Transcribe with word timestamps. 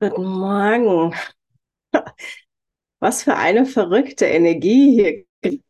Guten 0.00 0.24
Morgen. 0.24 1.14
Was 3.00 3.22
für 3.22 3.36
eine 3.36 3.66
verrückte 3.66 4.26
Energie 4.26 5.24
hier. 5.42 5.60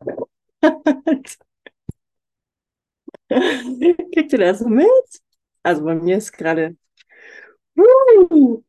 Kriegt 4.12 4.32
ihr 4.32 4.38
das 4.38 4.61
mit? 4.61 4.87
Also 5.62 5.85
bei 5.85 5.95
mir 5.95 6.16
ist 6.18 6.32
gerade 6.32 6.77
uh, 7.77 8.62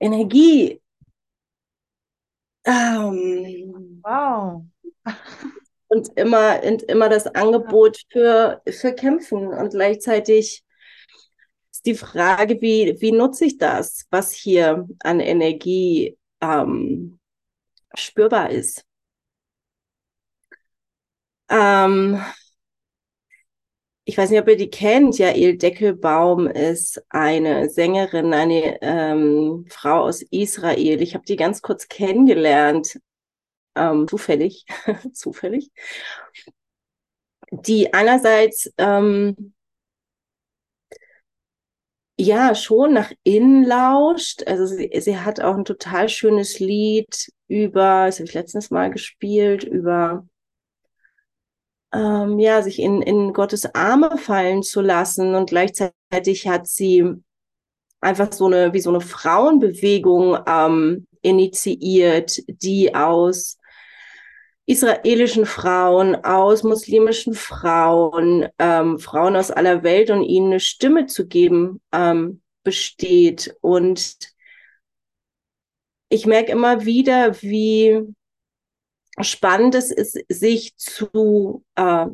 Energie. 0.00 0.80
Ähm, 2.64 4.00
Wow. 4.04 4.64
und 5.88 6.08
immer, 6.16 6.62
und 6.62 6.82
immer 6.84 7.08
das 7.08 7.26
Angebot 7.26 8.00
für, 8.10 8.62
für 8.68 8.92
Kämpfen. 8.94 9.48
Und 9.48 9.70
gleichzeitig 9.70 10.64
die 11.86 11.94
Frage, 11.94 12.60
wie, 12.60 12.96
wie 13.00 13.12
nutze 13.12 13.44
ich 13.46 13.58
das, 13.58 14.06
was 14.10 14.32
hier 14.32 14.88
an 15.00 15.20
Energie 15.20 16.16
ähm, 16.40 17.18
spürbar 17.94 18.50
ist. 18.50 18.84
Ähm, 21.48 22.20
ich 24.06 24.18
weiß 24.18 24.30
nicht, 24.30 24.40
ob 24.40 24.48
ihr 24.48 24.56
die 24.56 24.70
kennt. 24.70 25.18
Jael 25.18 25.56
Deckelbaum 25.56 26.46
ist 26.46 27.02
eine 27.08 27.70
Sängerin, 27.70 28.34
eine 28.34 28.78
ähm, 28.82 29.66
Frau 29.70 30.02
aus 30.02 30.22
Israel. 30.22 31.00
Ich 31.00 31.14
habe 31.14 31.24
die 31.24 31.36
ganz 31.36 31.62
kurz 31.62 31.88
kennengelernt, 31.88 33.00
ähm, 33.76 34.06
zufällig, 34.06 34.66
zufällig, 35.12 35.70
die 37.50 37.94
einerseits 37.94 38.72
ähm, 38.78 39.54
ja 42.18 42.54
schon 42.54 42.92
nach 42.94 43.12
innen 43.24 43.64
lauscht. 43.64 44.42
Also 44.46 44.66
sie, 44.66 44.90
sie 45.00 45.18
hat 45.18 45.40
auch 45.40 45.56
ein 45.56 45.64
total 45.64 46.08
schönes 46.08 46.60
Lied 46.60 47.32
über, 47.48 48.06
das 48.06 48.18
habe 48.18 48.28
ich 48.28 48.34
letztens 48.34 48.70
mal 48.70 48.90
gespielt, 48.90 49.64
über 49.64 50.26
ähm, 51.92 52.38
ja, 52.38 52.62
sich 52.62 52.80
in, 52.80 53.02
in 53.02 53.32
Gottes 53.32 53.74
Arme 53.74 54.18
fallen 54.18 54.62
zu 54.62 54.80
lassen. 54.80 55.34
Und 55.34 55.50
gleichzeitig 55.50 56.48
hat 56.48 56.66
sie 56.66 57.04
einfach 58.00 58.32
so 58.32 58.46
eine, 58.46 58.72
wie 58.72 58.80
so 58.80 58.90
eine 58.90 59.00
Frauenbewegung 59.00 60.38
ähm, 60.46 61.06
initiiert, 61.22 62.42
die 62.48 62.94
aus 62.94 63.58
israelischen 64.66 65.46
Frauen, 65.46 66.14
aus 66.24 66.62
muslimischen 66.62 67.34
Frauen, 67.34 68.48
ähm, 68.58 68.98
Frauen 68.98 69.36
aus 69.36 69.50
aller 69.50 69.82
Welt 69.82 70.10
und 70.10 70.22
ihnen 70.22 70.52
eine 70.52 70.60
Stimme 70.60 71.06
zu 71.06 71.26
geben, 71.26 71.82
ähm, 71.92 72.40
besteht. 72.62 73.54
Und 73.60 74.16
ich 76.08 76.26
merke 76.26 76.52
immer 76.52 76.84
wieder, 76.84 77.42
wie 77.42 78.00
spannend 79.20 79.74
es 79.74 79.90
ist, 79.90 80.18
sich 80.28 80.76
zu 80.76 81.64
äh, 81.74 82.06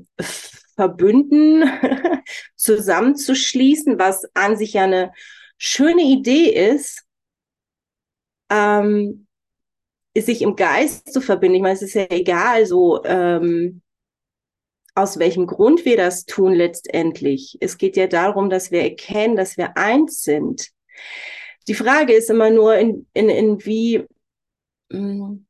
verbünden, 0.74 1.64
zusammenzuschließen, 2.56 3.98
was 3.98 4.24
an 4.34 4.56
sich 4.56 4.74
ja 4.74 4.84
eine 4.84 5.12
schöne 5.56 6.02
Idee 6.02 6.72
ist, 6.72 7.04
ähm, 8.50 9.28
sich 10.16 10.42
im 10.42 10.56
Geist 10.56 11.12
zu 11.12 11.20
verbinden. 11.20 11.56
Ich 11.56 11.62
meine, 11.62 11.74
es 11.74 11.82
ist 11.82 11.94
ja 11.94 12.06
egal, 12.10 12.66
so 12.66 13.04
ähm, 13.04 13.82
aus 14.94 15.18
welchem 15.18 15.46
Grund 15.46 15.84
wir 15.84 15.96
das 15.96 16.24
tun 16.24 16.52
letztendlich. 16.52 17.56
Es 17.60 17.78
geht 17.78 17.96
ja 17.96 18.06
darum, 18.06 18.50
dass 18.50 18.70
wir 18.70 18.82
erkennen, 18.82 19.36
dass 19.36 19.56
wir 19.56 19.76
eins 19.76 20.22
sind. 20.22 20.70
Die 21.68 21.74
Frage 21.74 22.12
ist 22.12 22.30
immer 22.30 22.50
nur, 22.50 22.76
in, 22.76 23.06
in, 23.14 23.28
in 23.28 23.64
wie, 23.64 24.04
hm, 24.90 25.46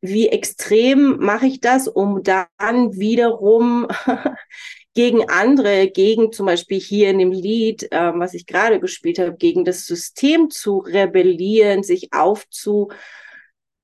wie 0.00 0.28
extrem 0.28 1.18
mache 1.18 1.46
ich 1.46 1.60
das, 1.60 1.88
um 1.88 2.22
dann 2.22 2.46
wiederum 2.58 3.88
gegen 4.94 5.28
andere, 5.28 5.88
gegen 5.88 6.32
zum 6.32 6.46
Beispiel 6.46 6.80
hier 6.80 7.10
in 7.10 7.18
dem 7.18 7.32
Lied, 7.32 7.88
ähm, 7.92 8.20
was 8.20 8.34
ich 8.34 8.46
gerade 8.46 8.80
gespielt 8.80 9.18
habe, 9.18 9.36
gegen 9.36 9.64
das 9.64 9.86
System 9.86 10.50
zu 10.50 10.78
rebellieren, 10.78 11.82
sich 11.82 12.12
aufzu, 12.12 12.90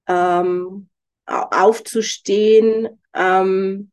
ähm, 0.09 0.89
aufzustehen, 1.27 2.89
ähm, 3.15 3.91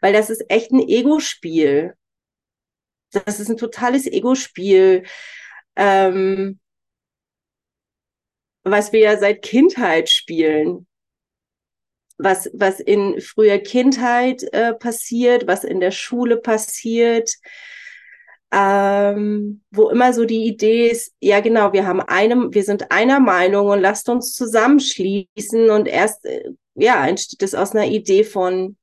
weil 0.00 0.12
das 0.12 0.30
ist 0.30 0.44
echt 0.48 0.70
ein 0.70 0.86
Ego-Spiel. 0.88 1.94
Das 3.12 3.40
ist 3.40 3.50
ein 3.50 3.56
totales 3.56 4.06
Ego-Spiel, 4.06 5.04
ähm, 5.76 6.60
was 8.64 8.92
wir 8.92 9.00
ja 9.00 9.18
seit 9.18 9.42
Kindheit 9.42 10.08
spielen 10.10 10.86
was, 12.18 12.50
was 12.54 12.80
in 12.80 13.20
früher 13.20 13.58
Kindheit 13.58 14.42
äh, 14.52 14.74
passiert, 14.74 15.46
was 15.46 15.64
in 15.64 15.80
der 15.80 15.90
Schule 15.90 16.38
passiert, 16.38 17.30
ähm, 18.52 19.62
wo 19.70 19.90
immer 19.90 20.12
so 20.12 20.24
die 20.24 20.46
Idee 20.46 20.88
ist, 20.88 21.14
ja 21.20 21.40
genau, 21.40 21.72
wir 21.72 21.86
haben 21.86 22.00
eine, 22.00 22.54
wir 22.54 22.62
sind 22.62 22.90
einer 22.90 23.20
Meinung 23.20 23.68
und 23.68 23.80
lasst 23.80 24.08
uns 24.08 24.34
zusammenschließen 24.34 25.70
und 25.70 25.88
erst, 25.88 26.24
äh, 26.24 26.50
ja, 26.74 27.06
entsteht 27.06 27.42
es 27.42 27.54
aus 27.54 27.72
einer 27.72 27.86
Idee 27.86 28.24
von, 28.24 28.76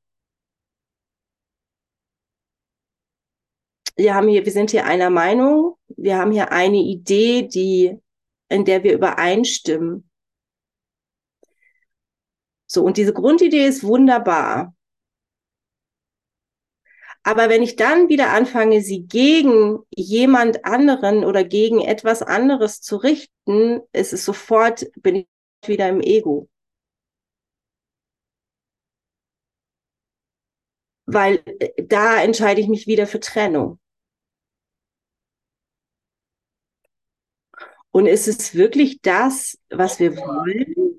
wir 3.96 4.16
haben 4.16 4.28
hier, 4.28 4.46
wir 4.46 4.52
sind 4.52 4.72
hier 4.72 4.86
einer 4.86 5.10
Meinung, 5.10 5.76
wir 5.88 6.18
haben 6.18 6.32
hier 6.32 6.52
eine 6.52 6.78
Idee, 6.78 7.44
die, 7.44 7.98
in 8.50 8.66
der 8.66 8.84
wir 8.84 8.94
übereinstimmen. 8.94 10.10
So, 12.73 12.84
und 12.84 12.97
diese 12.97 13.13
Grundidee 13.13 13.67
ist 13.67 13.84
wunderbar. 13.84 14.73
Aber 17.23 17.47
wenn 17.50 17.61
ich 17.63 17.75
dann 17.75 18.09
wieder 18.09 18.31
anfange, 18.31 18.81
sie 18.81 19.03
gegen 19.06 19.79
jemand 19.95 20.66
anderen 20.66 21.23
oder 21.23 21.44
gegen 21.44 21.79
etwas 21.81 22.22
anderes 22.22 22.81
zu 22.81 22.97
richten, 22.97 23.81
ist 23.94 24.11
es 24.13 24.25
sofort, 24.25 24.88
bin 25.01 25.16
ich 25.16 25.28
wieder 25.66 25.88
im 25.88 26.01
Ego. 26.01 26.50
Weil 31.05 31.41
äh, 31.59 31.69
da 31.88 32.22
entscheide 32.22 32.59
ich 32.59 32.67
mich 32.67 32.88
wieder 32.88 33.07
für 33.07 33.19
Trennung. 33.22 33.79
Und 37.91 38.07
ist 38.07 38.28
es 38.28 38.55
wirklich 38.55 39.01
das, 39.01 39.57
was 39.69 40.00
wir 40.00 40.17
wollen? 40.17 40.93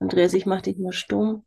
Andreas, 0.00 0.34
ich 0.34 0.44
mach 0.44 0.60
dich 0.62 0.76
mal 0.78 0.90
stumm. 0.92 1.44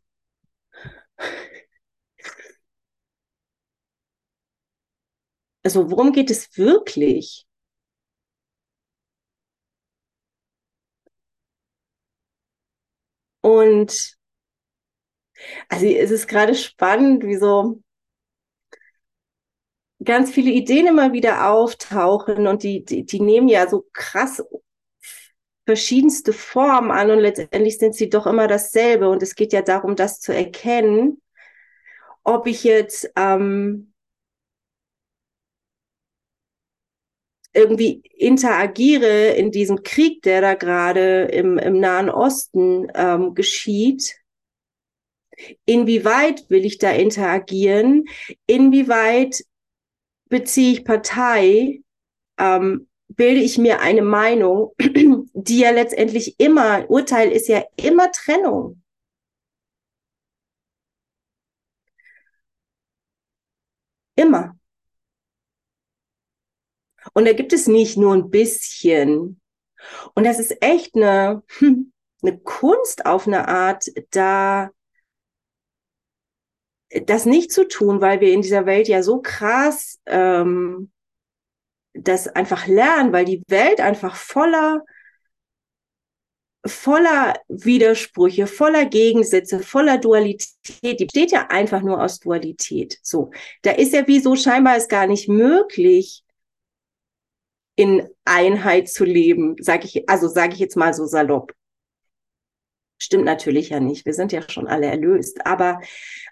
Also 5.64 5.90
worum 5.90 6.12
geht 6.12 6.30
es 6.30 6.56
wirklich? 6.56 7.46
Und 13.42 14.16
also 15.68 15.86
es 15.86 16.10
ist 16.10 16.28
gerade 16.28 16.54
spannend, 16.54 17.24
wie 17.24 17.36
so 17.36 17.82
ganz 20.04 20.30
viele 20.32 20.50
Ideen 20.50 20.86
immer 20.86 21.12
wieder 21.12 21.48
auftauchen 21.50 22.46
und 22.46 22.62
die, 22.62 22.84
die, 22.84 23.04
die 23.06 23.20
nehmen 23.20 23.48
ja 23.48 23.68
so 23.68 23.86
krass 23.92 24.42
verschiedenste 25.72 26.34
Formen 26.34 26.90
an 26.90 27.10
und 27.10 27.20
letztendlich 27.20 27.78
sind 27.78 27.94
sie 27.94 28.10
doch 28.10 28.26
immer 28.26 28.46
dasselbe. 28.46 29.08
Und 29.08 29.22
es 29.22 29.34
geht 29.34 29.54
ja 29.54 29.62
darum, 29.62 29.96
das 29.96 30.20
zu 30.20 30.34
erkennen, 30.34 31.22
ob 32.24 32.46
ich 32.46 32.62
jetzt 32.62 33.10
ähm, 33.16 33.94
irgendwie 37.54 38.02
interagiere 38.18 39.28
in 39.30 39.50
diesem 39.50 39.82
Krieg, 39.82 40.20
der 40.20 40.42
da 40.42 40.52
gerade 40.52 41.22
im, 41.32 41.56
im 41.56 41.80
Nahen 41.80 42.10
Osten 42.10 42.88
ähm, 42.94 43.34
geschieht. 43.34 44.14
Inwieweit 45.64 46.50
will 46.50 46.66
ich 46.66 46.76
da 46.76 46.90
interagieren? 46.90 48.04
Inwieweit 48.46 49.42
beziehe 50.28 50.72
ich 50.72 50.84
Partei? 50.84 51.80
Ähm, 52.36 52.88
bilde 53.16 53.40
ich 53.40 53.58
mir 53.58 53.80
eine 53.80 54.02
Meinung, 54.02 54.74
die 55.34 55.58
ja 55.60 55.70
letztendlich 55.70 56.38
immer, 56.38 56.88
Urteil 56.90 57.30
ist 57.30 57.48
ja 57.48 57.64
immer 57.76 58.10
Trennung. 58.12 58.82
Immer. 64.16 64.56
Und 67.14 67.26
da 67.26 67.32
gibt 67.32 67.52
es 67.52 67.66
nicht 67.66 67.96
nur 67.96 68.14
ein 68.14 68.30
bisschen. 68.30 69.40
Und 70.14 70.24
das 70.24 70.38
ist 70.38 70.62
echt 70.62 70.94
eine, 70.94 71.42
eine 72.22 72.38
Kunst 72.40 73.06
auf 73.06 73.26
eine 73.26 73.48
Art, 73.48 73.86
da 74.10 74.70
das 77.06 77.24
nicht 77.26 77.50
zu 77.52 77.66
tun, 77.66 78.00
weil 78.00 78.20
wir 78.20 78.32
in 78.32 78.42
dieser 78.42 78.66
Welt 78.66 78.86
ja 78.86 79.02
so 79.02 79.20
krass 79.22 79.98
ähm, 80.06 80.91
das 81.94 82.28
einfach 82.28 82.66
lernen, 82.66 83.12
weil 83.12 83.24
die 83.24 83.42
Welt 83.48 83.80
einfach 83.80 84.16
voller 84.16 84.82
voller 86.64 87.34
Widersprüche, 87.48 88.46
voller 88.46 88.86
Gegensätze, 88.86 89.60
voller 89.60 89.98
Dualität. 89.98 91.00
Die 91.00 91.06
besteht 91.06 91.32
ja 91.32 91.48
einfach 91.48 91.82
nur 91.82 92.00
aus 92.02 92.20
Dualität. 92.20 92.98
So, 93.02 93.32
da 93.62 93.72
ist 93.72 93.92
ja 93.92 94.06
wie 94.06 94.20
so 94.20 94.36
scheinbar 94.36 94.76
es 94.76 94.88
gar 94.88 95.06
nicht 95.06 95.28
möglich, 95.28 96.24
in 97.74 98.06
Einheit 98.24 98.88
zu 98.88 99.04
leben, 99.04 99.56
sage 99.58 99.86
ich, 99.86 100.08
also 100.08 100.28
sage 100.28 100.52
ich 100.54 100.60
jetzt 100.60 100.76
mal 100.76 100.92
so 100.94 101.06
salopp. 101.06 101.52
Stimmt 102.98 103.24
natürlich 103.24 103.70
ja 103.70 103.80
nicht. 103.80 104.06
Wir 104.06 104.14
sind 104.14 104.30
ja 104.30 104.48
schon 104.48 104.68
alle 104.68 104.86
erlöst. 104.86 105.44
Aber 105.46 105.80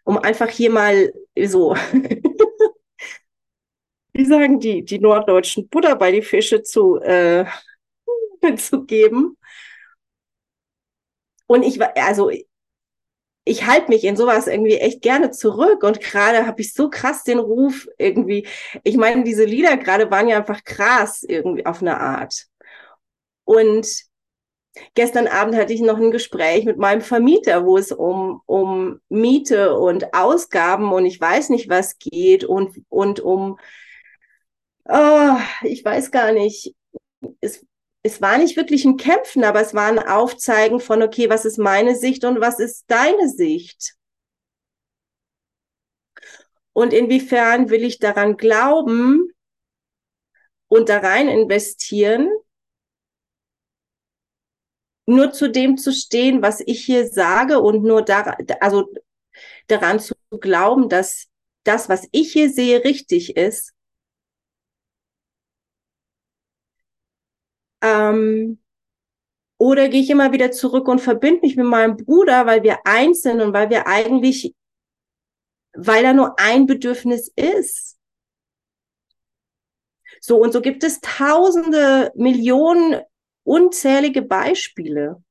um 0.05 0.19
einfach 0.19 0.49
hier 0.49 0.71
mal 0.71 1.13
so, 1.37 1.75
wie 4.21 4.27
sagen 4.27 4.61
die, 4.61 4.85
die 4.85 4.99
norddeutschen 4.99 5.69
Butter 5.69 5.97
bei 5.97 6.13
die 6.13 6.21
Fische 6.21 6.63
zu, 6.63 7.01
äh, 7.01 7.47
zu 8.57 8.85
geben. 8.85 9.39
Und 11.47 11.63
ich 11.63 11.79
war, 11.81 11.93
also 11.97 12.31
ich 13.45 13.67
halte 13.67 13.89
mich 13.89 14.05
in 14.05 14.17
sowas 14.17 14.47
irgendwie 14.47 14.77
echt 14.77 15.01
gerne 15.01 15.31
zurück 15.31 15.83
und 15.83 16.01
gerade 16.01 16.47
habe 16.47 16.61
ich 16.61 16.75
so 16.75 16.91
krass 16.91 17.25
den 17.25 17.39
Ruf 17.39 17.89
irgendwie. 17.97 18.47
Ich 18.85 18.99
meine, 18.99 19.25
diese 19.25 19.45
Lieder 19.45 19.79
gerade 19.79 20.11
waren 20.11 20.29
ja 20.29 20.37
einfach 20.37 20.65
krass 20.65 21.23
irgendwie 21.23 21.65
auf 21.65 21.81
eine 21.81 21.99
Art. 21.99 22.47
Und 23.45 24.11
Gestern 24.95 25.27
Abend 25.27 25.57
hatte 25.57 25.73
ich 25.73 25.81
noch 25.81 25.99
ein 25.99 26.13
Gespräch 26.13 26.65
mit 26.65 26.79
meinem 26.79 27.01
Vermieter, 27.01 27.67
wo 27.67 27.77
es 27.77 27.91
um, 27.91 28.41
um 28.47 29.01
Miete 29.09 29.75
und 29.75 30.15
Ausgaben 30.15 30.93
und 30.93 31.07
ich 31.07 31.21
weiß 31.21 31.49
nicht 31.49 31.69
was 31.69 31.99
geht 31.99 32.45
und, 32.45 32.81
und 32.89 33.19
um, 33.19 33.59
oh, 34.85 35.37
ich 35.63 35.85
weiß 35.85 36.11
gar 36.11 36.33
nicht, 36.33 36.75
es, 37.41 37.65
es 38.03 38.21
war 38.21 38.39
nicht 38.39 38.57
wirklich 38.57 38.85
ein 38.85 38.97
Kämpfen, 38.97 39.45
aber 39.45 39.61
es 39.61 39.75
war 39.75 39.89
ein 39.89 39.99
Aufzeigen 39.99 40.81
von, 40.81 41.03
okay, 41.03 41.29
was 41.31 41.45
ist 41.45 41.59
meine 41.59 41.97
Sicht 41.97 42.25
und 42.25 42.41
was 42.41 42.59
ist 42.59 42.85
deine 42.89 43.29
Sicht? 43.29 43.95
Und 46.73 46.93
inwiefern 46.93 47.69
will 47.69 47.85
ich 47.85 47.99
daran 47.99 48.37
glauben 48.37 49.33
und 50.69 50.89
da 50.89 50.99
rein 50.99 51.29
investieren, 51.29 52.31
nur 55.07 55.33
zu 55.33 55.51
dem 55.51 55.77
zu 55.77 55.93
stehen, 55.93 56.41
was 56.43 56.61
ich 56.61 56.85
hier 56.85 57.09
sage 57.09 57.61
und 57.61 57.83
nur 57.83 58.03
da, 58.03 58.37
also 58.61 58.89
daran 59.67 59.99
zu 59.99 60.15
glauben, 60.41 60.89
dass 60.89 61.27
das, 61.65 61.89
was 61.89 62.09
ich 62.13 62.33
hier 62.33 62.51
sehe, 62.51 62.85
richtig 62.85 63.37
ist. 63.37 63.75
Ähm, 67.83 68.59
oder 69.59 69.89
gehe 69.89 70.01
ich 70.03 70.11
immer 70.11 70.33
wieder 70.33 70.51
zurück 70.51 70.89
und 70.89 71.01
verbinde 71.01 71.43
mich 71.43 71.57
mit 71.57 71.67
meinem 71.67 71.97
Bruder, 71.97 72.47
weil 72.47 72.63
wir 72.63 72.79
eins 72.87 73.23
sind 73.23 73.41
und 73.41 73.53
weil 73.53 73.71
wir 73.71 73.87
eigentlich, 73.87 74.55
weil 75.75 76.03
da 76.05 76.13
nur 76.13 76.39
ein 76.39 76.67
Bedürfnis 76.67 77.33
ist. 77.37 77.99
So, 80.21 80.39
und 80.39 80.53
so 80.53 80.61
gibt 80.61 80.85
es 80.85 81.01
tausende, 81.01 82.13
Millionen 82.15 83.01
unzählige 83.45 84.23
Beispiele. 84.23 85.23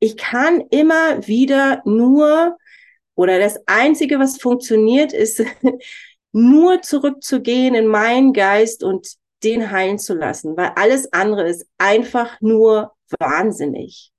Ich 0.00 0.16
kann 0.16 0.60
immer 0.70 1.26
wieder 1.26 1.82
nur, 1.84 2.58
oder 3.14 3.38
das 3.38 3.58
Einzige, 3.66 4.18
was 4.18 4.38
funktioniert, 4.40 5.12
ist 5.12 5.42
nur 6.34 6.82
zurückzugehen 6.82 7.74
in 7.74 7.86
meinen 7.86 8.32
Geist 8.32 8.82
und 8.84 9.14
den 9.42 9.70
heilen 9.70 9.98
zu 9.98 10.14
lassen, 10.14 10.56
weil 10.56 10.72
alles 10.76 11.12
andere 11.12 11.48
ist 11.48 11.66
einfach 11.78 12.40
nur 12.40 12.92
wahnsinnig. 13.18 14.14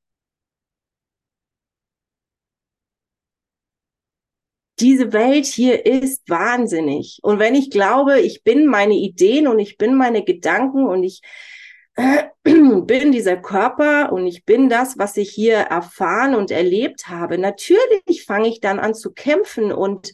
diese 4.80 5.14
Welt 5.14 5.46
hier 5.46 5.86
ist 5.86 6.30
wahnsinnig. 6.30 7.20
Und 7.22 7.40
wenn 7.40 7.56
ich 7.56 7.70
glaube, 7.70 8.20
ich 8.20 8.44
bin 8.44 8.66
meine 8.66 8.96
Ideen 8.96 9.48
und 9.48 9.60
ich 9.60 9.78
bin 9.78 9.96
meine 9.96 10.24
Gedanken 10.24 10.86
und 10.86 11.04
ich 11.04 11.22
äh, 11.96 12.26
bin 12.44 13.12
dieser 13.12 13.38
Körper 13.38 14.12
und 14.12 14.28
ich 14.28 14.46
bin 14.46 14.70
das, 14.70 14.98
was 14.98 15.18
ich 15.18 15.32
hier 15.32 15.56
erfahren 15.56 16.36
und 16.36 16.52
erlebt 16.52 17.08
habe, 17.08 17.38
natürlich 17.38 18.26
fange 18.26 18.50
ich 18.50 18.60
dann 18.60 18.80
an 18.80 18.94
zu 18.94 19.14
kämpfen 19.14 19.72
und 19.72 20.14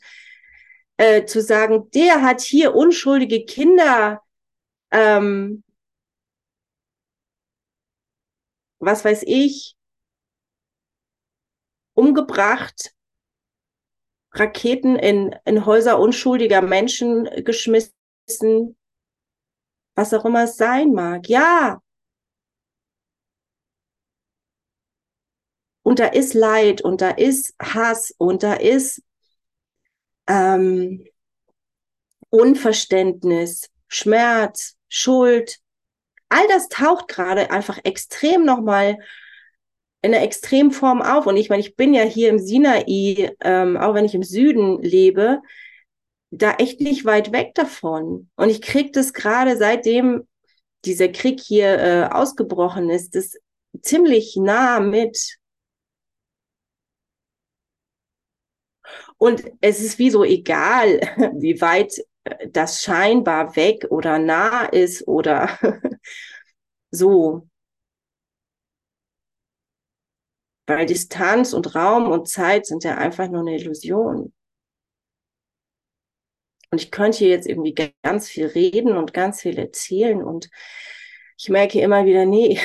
äh, 1.02 1.26
zu 1.26 1.42
sagen, 1.42 1.90
der 1.96 2.22
hat 2.22 2.42
hier 2.42 2.76
unschuldige 2.76 3.44
Kinder, 3.44 4.22
ähm, 4.92 5.64
was 8.78 9.04
weiß 9.04 9.24
ich, 9.26 9.76
umgebracht, 11.96 12.94
Raketen 14.34 14.96
in, 14.96 15.36
in 15.44 15.66
Häuser 15.66 15.98
unschuldiger 15.98 16.62
Menschen 16.62 17.28
geschmissen, 17.44 18.78
was 19.96 20.14
auch 20.14 20.24
immer 20.24 20.44
es 20.44 20.56
sein 20.56 20.94
mag. 20.94 21.28
Ja. 21.28 21.82
Und 25.82 25.98
da 25.98 26.06
ist 26.06 26.36
Leid 26.36 26.82
und 26.82 27.02
da 27.02 27.10
ist 27.10 27.56
Hass 27.60 28.14
und 28.20 28.44
da 28.44 28.54
ist 28.54 29.02
ähm, 30.28 31.06
Unverständnis, 32.30 33.70
Schmerz, 33.88 34.76
Schuld. 34.88 35.58
All 36.30 36.48
das 36.48 36.70
taucht 36.70 37.08
gerade 37.08 37.52
einfach 37.52 37.80
extrem 37.84 38.46
nochmal 38.46 38.98
in 40.02 40.14
einer 40.14 40.24
Extremform 40.24 41.02
auf. 41.02 41.28
Und 41.28 41.38
ich 41.38 41.50
meine, 41.50 41.62
ich 41.62 41.76
bin 41.76 41.94
ja 41.94 42.04
hier 42.04 42.30
im 42.30 42.40
Sinai, 42.40 43.32
ähm, 43.42 43.78
auch 43.78 43.94
wenn 43.94 44.06
ich 44.06 44.16
im 44.16 44.24
Süden 44.24 44.82
lebe, 44.82 45.42
da 46.32 46.54
echt 46.54 46.80
nicht 46.80 47.06
weit 47.06 47.32
weg 47.32 47.54
davon. 47.54 48.30
Und 48.36 48.50
ich 48.50 48.62
kriege 48.62 48.92
das 48.92 49.14
gerade 49.14 49.58
seitdem 49.58 50.28
dieser 50.86 51.10
Krieg 51.10 51.40
hier 51.40 51.78
äh, 51.78 52.04
ausgebrochen 52.12 52.90
ist, 52.90 53.16
das 53.16 53.36
ziemlich 53.82 54.36
nah 54.38 54.80
mit. 54.80 55.38
Und 59.22 59.44
es 59.62 59.80
ist 59.82 60.00
wie 60.00 60.10
so 60.10 60.24
egal, 60.24 61.00
wie 61.38 61.62
weit 61.62 61.94
äh, 62.24 62.50
das 62.50 62.82
scheinbar 62.82 63.56
weg 63.56 63.86
oder 63.92 64.18
nah 64.18 64.66
ist 64.66 65.08
oder 65.08 65.60
so. 66.92 67.48
Weil 70.66 70.88
Distanz 70.88 71.54
und 71.54 71.76
Raum 71.76 72.10
und 72.10 72.30
Zeit 72.30 72.66
sind 72.66 72.84
ja 72.84 72.98
einfach 72.98 73.30
nur 73.30 73.42
eine 73.42 73.58
Illusion. 73.58 74.34
Und 76.72 76.82
ich 76.82 76.90
könnte 76.90 77.20
hier 77.20 77.30
jetzt 77.30 77.48
irgendwie 77.48 77.76
ganz 78.02 78.28
viel 78.28 78.48
reden 78.48 78.98
und 78.98 79.14
ganz 79.14 79.42
viel 79.42 79.60
erzählen 79.60 80.24
und 80.24 80.50
ich 81.38 81.50
merke 81.50 81.80
immer 81.80 82.06
wieder, 82.06 82.26
nee, 82.26 82.60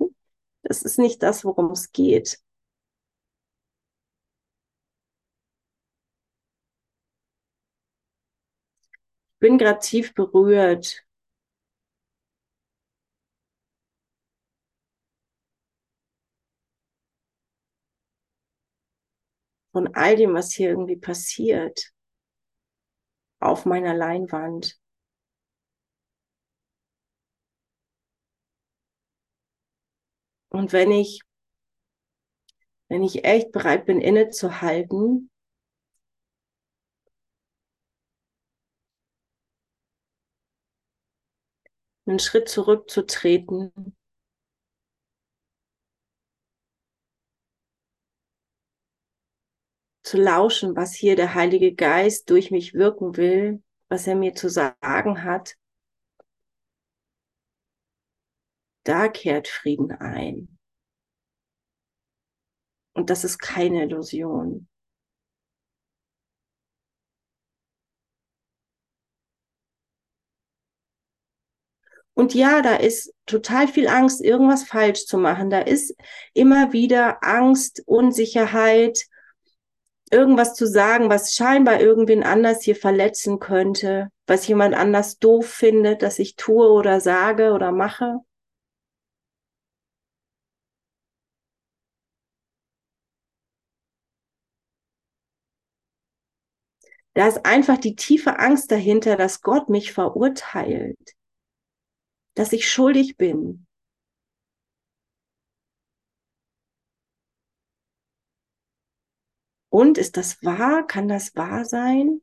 das 0.64 0.82
ist 0.82 0.98
nicht 0.98 1.22
das, 1.22 1.44
worum 1.44 1.70
es 1.70 1.92
geht. 1.92 2.40
Bin 9.42 9.58
gerade 9.58 9.80
tief 9.80 10.14
berührt 10.14 11.04
von 19.72 19.88
all 19.96 20.14
dem, 20.14 20.32
was 20.34 20.52
hier 20.52 20.70
irgendwie 20.70 20.94
passiert 20.96 21.92
auf 23.40 23.66
meiner 23.66 23.94
Leinwand. 23.94 24.78
Und 30.50 30.72
wenn 30.72 30.92
ich, 30.92 31.20
wenn 32.86 33.02
ich 33.02 33.24
echt 33.24 33.50
bereit 33.50 33.86
bin, 33.86 34.00
innezuhalten, 34.00 35.31
einen 42.06 42.18
Schritt 42.18 42.48
zurückzutreten 42.48 43.72
zu 50.02 50.16
lauschen, 50.18 50.76
was 50.76 50.94
hier 50.94 51.16
der 51.16 51.34
Heilige 51.34 51.74
Geist 51.74 52.28
durch 52.30 52.50
mich 52.50 52.74
wirken 52.74 53.16
will, 53.16 53.62
was 53.88 54.06
er 54.06 54.16
mir 54.16 54.34
zu 54.34 54.48
sagen 54.48 55.22
hat, 55.22 55.56
da 58.84 59.08
kehrt 59.08 59.48
Frieden 59.48 59.92
ein. 59.92 60.58
Und 62.94 63.10
das 63.10 63.24
ist 63.24 63.38
keine 63.38 63.84
Illusion. 63.84 64.68
Und 72.22 72.34
ja, 72.34 72.62
da 72.62 72.76
ist 72.76 73.12
total 73.26 73.66
viel 73.66 73.88
Angst, 73.88 74.22
irgendwas 74.22 74.62
falsch 74.62 75.06
zu 75.06 75.18
machen. 75.18 75.50
Da 75.50 75.58
ist 75.58 75.96
immer 76.34 76.72
wieder 76.72 77.24
Angst, 77.24 77.82
Unsicherheit, 77.84 79.08
irgendwas 80.12 80.54
zu 80.54 80.68
sagen, 80.68 81.10
was 81.10 81.34
scheinbar 81.34 81.80
irgendwen 81.80 82.22
anders 82.22 82.62
hier 82.62 82.76
verletzen 82.76 83.40
könnte, 83.40 84.08
was 84.28 84.46
jemand 84.46 84.76
anders 84.76 85.18
doof 85.18 85.48
findet, 85.48 86.02
dass 86.02 86.20
ich 86.20 86.36
tue 86.36 86.70
oder 86.70 87.00
sage 87.00 87.50
oder 87.54 87.72
mache. 87.72 88.18
Da 97.14 97.26
ist 97.26 97.44
einfach 97.44 97.78
die 97.78 97.96
tiefe 97.96 98.38
Angst 98.38 98.70
dahinter, 98.70 99.16
dass 99.16 99.40
Gott 99.42 99.68
mich 99.68 99.92
verurteilt 99.92 101.16
dass 102.34 102.52
ich 102.52 102.70
schuldig 102.70 103.16
bin. 103.16 103.66
Und 109.70 109.98
ist 109.98 110.16
das 110.18 110.44
wahr? 110.44 110.86
Kann 110.86 111.08
das 111.08 111.34
wahr 111.34 111.64
sein? 111.64 112.20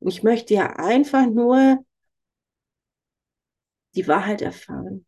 Ich 0.00 0.22
möchte 0.24 0.54
ja 0.54 0.70
einfach 0.76 1.26
nur 1.26 1.84
die 3.94 4.08
Wahrheit 4.08 4.40
erfahren. 4.40 5.04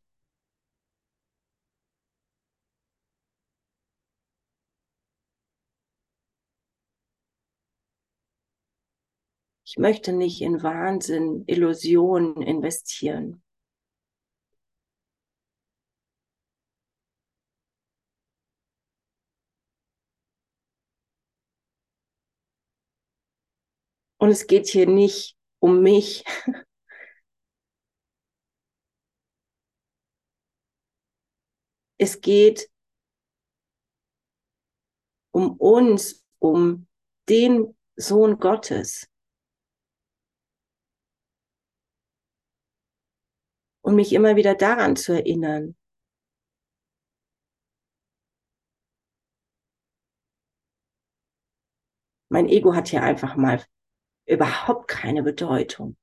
Ich 9.70 9.78
möchte 9.78 10.12
nicht 10.12 10.42
in 10.42 10.64
Wahnsinn, 10.64 11.44
Illusionen 11.46 12.42
investieren. 12.42 13.40
Und 24.18 24.30
es 24.30 24.48
geht 24.48 24.66
hier 24.66 24.88
nicht 24.88 25.36
um 25.60 25.82
mich. 25.82 26.24
Es 32.02 32.22
geht 32.22 32.70
um 35.32 35.54
uns, 35.58 36.24
um 36.38 36.88
den 37.28 37.76
Sohn 37.94 38.38
Gottes. 38.38 39.09
Und 43.90 43.96
mich 43.96 44.12
immer 44.12 44.36
wieder 44.36 44.54
daran 44.54 44.94
zu 44.96 45.12
erinnern. 45.12 45.76
Mein 52.28 52.48
Ego 52.48 52.74
hat 52.74 52.88
hier 52.88 53.02
einfach 53.02 53.34
mal 53.36 53.64
überhaupt 54.26 54.86
keine 54.88 55.24
Bedeutung. 55.24 55.96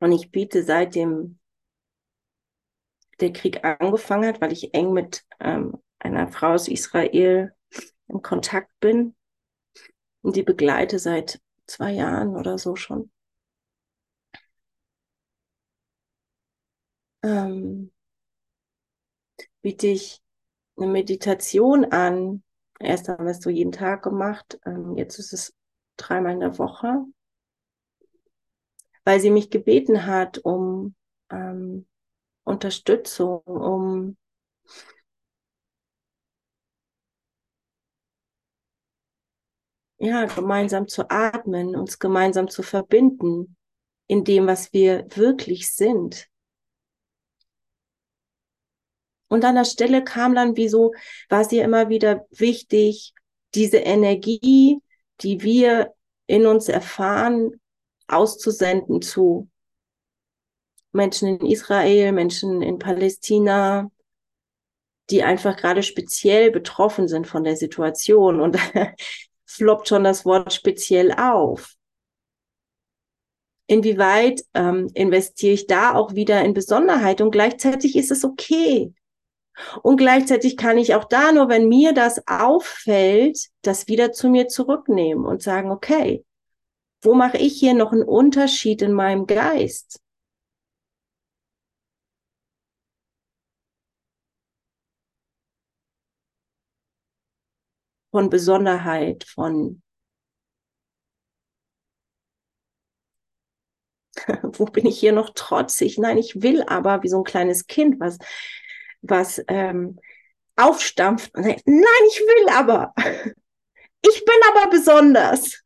Und 0.00 0.12
ich 0.12 0.30
biete 0.30 0.64
seitdem 0.64 1.38
der 3.20 3.32
Krieg 3.32 3.64
angefangen 3.64 4.26
hat, 4.26 4.40
weil 4.40 4.52
ich 4.52 4.74
eng 4.74 4.92
mit 4.92 5.24
ähm, 5.40 5.78
einer 5.98 6.28
Frau 6.28 6.54
aus 6.54 6.68
Israel 6.68 7.54
in 8.08 8.22
Kontakt 8.22 8.70
bin 8.80 9.14
und 10.22 10.36
die 10.36 10.42
begleite 10.42 10.98
seit 10.98 11.40
zwei 11.66 11.92
Jahren 11.92 12.36
oder 12.36 12.58
so 12.58 12.76
schon. 12.76 13.10
Ähm, 17.22 17.92
biete 19.60 19.88
ich 19.88 20.22
eine 20.76 20.86
Meditation 20.86 21.84
an. 21.84 22.42
Erst 22.78 23.08
haben 23.08 23.26
wir 23.26 23.32
es 23.32 23.42
so 23.42 23.50
jeden 23.50 23.72
Tag 23.72 24.02
gemacht, 24.02 24.58
ähm, 24.64 24.96
jetzt 24.96 25.18
ist 25.18 25.34
es 25.34 25.54
dreimal 25.98 26.32
in 26.32 26.40
der 26.40 26.58
Woche 26.58 27.04
weil 29.04 29.20
sie 29.20 29.30
mich 29.30 29.50
gebeten 29.50 30.06
hat 30.06 30.38
um 30.38 30.94
ähm, 31.30 31.86
Unterstützung, 32.44 33.42
um 33.44 34.16
ja, 39.98 40.24
gemeinsam 40.24 40.88
zu 40.88 41.10
atmen, 41.10 41.76
uns 41.76 41.98
gemeinsam 41.98 42.48
zu 42.48 42.62
verbinden 42.62 43.56
in 44.06 44.24
dem, 44.24 44.46
was 44.46 44.72
wir 44.72 45.06
wirklich 45.14 45.72
sind. 45.72 46.28
Und 49.28 49.44
an 49.44 49.54
der 49.54 49.64
Stelle 49.64 50.02
kam 50.02 50.34
dann, 50.34 50.56
wieso 50.56 50.92
war 51.28 51.42
es 51.42 51.52
ihr 51.52 51.62
immer 51.62 51.88
wieder 51.88 52.26
wichtig, 52.30 53.14
diese 53.54 53.76
Energie, 53.76 54.80
die 55.20 55.42
wir 55.42 55.94
in 56.26 56.46
uns 56.46 56.68
erfahren, 56.68 57.59
auszusenden 58.12 59.02
zu 59.02 59.48
Menschen 60.92 61.28
in 61.28 61.46
Israel, 61.46 62.12
Menschen 62.12 62.62
in 62.62 62.78
Palästina, 62.78 63.90
die 65.10 65.22
einfach 65.22 65.56
gerade 65.56 65.82
speziell 65.82 66.50
betroffen 66.50 67.08
sind 67.08 67.26
von 67.26 67.44
der 67.44 67.56
Situation. 67.56 68.40
Und 68.40 68.58
floppt 69.50 69.88
schon 69.88 70.04
das 70.04 70.24
Wort 70.24 70.52
speziell 70.52 71.12
auf. 71.12 71.74
Inwieweit 73.66 74.42
ähm, 74.54 74.90
investiere 74.94 75.52
ich 75.52 75.66
da 75.66 75.94
auch 75.94 76.14
wieder 76.14 76.44
in 76.44 76.54
Besonderheit 76.54 77.20
und 77.20 77.30
gleichzeitig 77.30 77.96
ist 77.96 78.10
es 78.10 78.24
okay. 78.24 78.92
Und 79.82 79.96
gleichzeitig 79.96 80.56
kann 80.56 80.78
ich 80.78 80.94
auch 80.94 81.04
da 81.04 81.32
nur, 81.32 81.48
wenn 81.48 81.68
mir 81.68 81.92
das 81.92 82.26
auffällt, 82.26 83.48
das 83.62 83.88
wieder 83.88 84.12
zu 84.12 84.28
mir 84.28 84.48
zurücknehmen 84.48 85.24
und 85.24 85.42
sagen, 85.42 85.70
okay, 85.70 86.24
wo 87.02 87.14
mache 87.14 87.38
ich 87.38 87.58
hier 87.58 87.74
noch 87.74 87.92
einen 87.92 88.02
Unterschied 88.02 88.82
in 88.82 88.92
meinem 88.92 89.26
Geist? 89.26 90.00
Von 98.12 98.30
Besonderheit, 98.30 99.24
von 99.24 99.82
wo 104.42 104.64
bin 104.66 104.86
ich 104.86 104.98
hier 104.98 105.12
noch 105.12 105.30
trotzig? 105.34 105.98
Nein, 105.98 106.18
ich 106.18 106.42
will 106.42 106.62
aber 106.64 107.02
wie 107.02 107.08
so 107.08 107.18
ein 107.18 107.24
kleines 107.24 107.66
Kind, 107.66 108.00
was, 108.00 108.18
was 109.02 109.42
ähm, 109.48 109.98
aufstampft 110.56 111.34
und 111.36 111.44
sagt, 111.44 111.62
nein, 111.66 111.84
ich 112.08 112.20
will 112.20 112.48
aber. 112.50 112.94
Ich 114.02 114.24
bin 114.24 114.34
aber 114.50 114.70
besonders. 114.70 115.62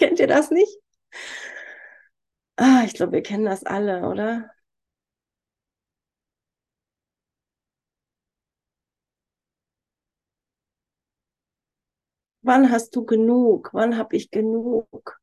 Kennt 0.00 0.18
ihr 0.20 0.26
das 0.26 0.50
nicht? 0.50 0.78
Ah, 2.56 2.84
ich 2.86 2.94
glaube, 2.94 3.10
wir 3.12 3.22
kennen 3.24 3.44
das 3.46 3.64
alle, 3.64 4.06
oder? 4.08 4.50
Wann 12.42 12.70
hast 12.70 12.94
du 12.96 13.06
genug? 13.06 13.70
Wann 13.72 13.96
habe 13.96 14.14
ich 14.14 14.30
genug 14.30 15.18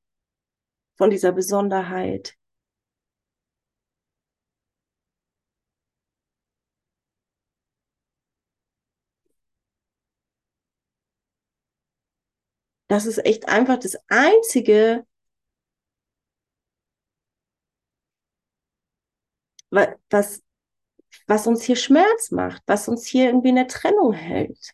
von 0.95 1.09
dieser 1.09 1.31
Besonderheit? 1.31 2.36
Das 12.89 13.05
ist 13.05 13.25
echt 13.25 13.47
einfach 13.49 13.77
das 13.79 13.97
Einzige, 14.09 15.05
was, 20.09 20.43
was 21.27 21.47
uns 21.47 21.63
hier 21.63 21.75
Schmerz 21.77 22.31
macht, 22.31 22.63
was 22.67 22.87
uns 22.89 23.07
hier 23.07 23.27
irgendwie 23.27 23.49
in 23.49 23.55
der 23.57 23.67
Trennung 23.69 24.13
hält. 24.13 24.73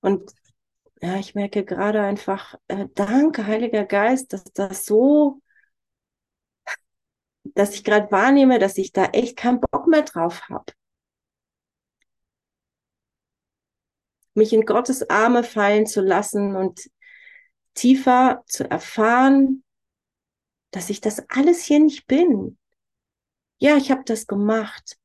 Und 0.00 0.32
ja, 1.02 1.16
ich 1.18 1.34
merke 1.36 1.64
gerade 1.64 2.02
einfach, 2.02 2.56
äh, 2.68 2.88
danke, 2.94 3.46
Heiliger 3.46 3.84
Geist, 3.86 4.32
dass 4.32 4.44
das 4.46 4.86
so 4.86 5.42
dass 7.54 7.74
ich 7.74 7.84
gerade 7.84 8.10
wahrnehme, 8.10 8.58
dass 8.58 8.78
ich 8.78 8.92
da 8.92 9.06
echt 9.06 9.36
keinen 9.36 9.60
Bock 9.60 9.86
mehr 9.86 10.02
drauf 10.02 10.42
habe. 10.48 10.72
Mich 14.34 14.52
in 14.52 14.66
Gottes 14.66 15.08
Arme 15.08 15.44
fallen 15.44 15.86
zu 15.86 16.02
lassen 16.02 16.56
und 16.56 16.90
tiefer 17.74 18.42
zu 18.46 18.68
erfahren, 18.68 19.64
dass 20.72 20.90
ich 20.90 21.00
das 21.00 21.24
alles 21.28 21.64
hier 21.64 21.80
nicht 21.80 22.06
bin. 22.06 22.58
Ja, 23.58 23.76
ich 23.76 23.90
habe 23.90 24.04
das 24.04 24.26
gemacht. 24.26 24.98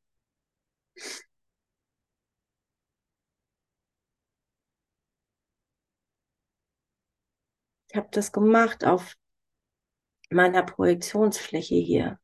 Ich 7.87 7.97
habe 7.97 8.09
das 8.11 8.31
gemacht 8.31 8.85
auf 8.85 9.15
meiner 10.29 10.63
Projektionsfläche 10.63 11.75
hier. 11.75 12.19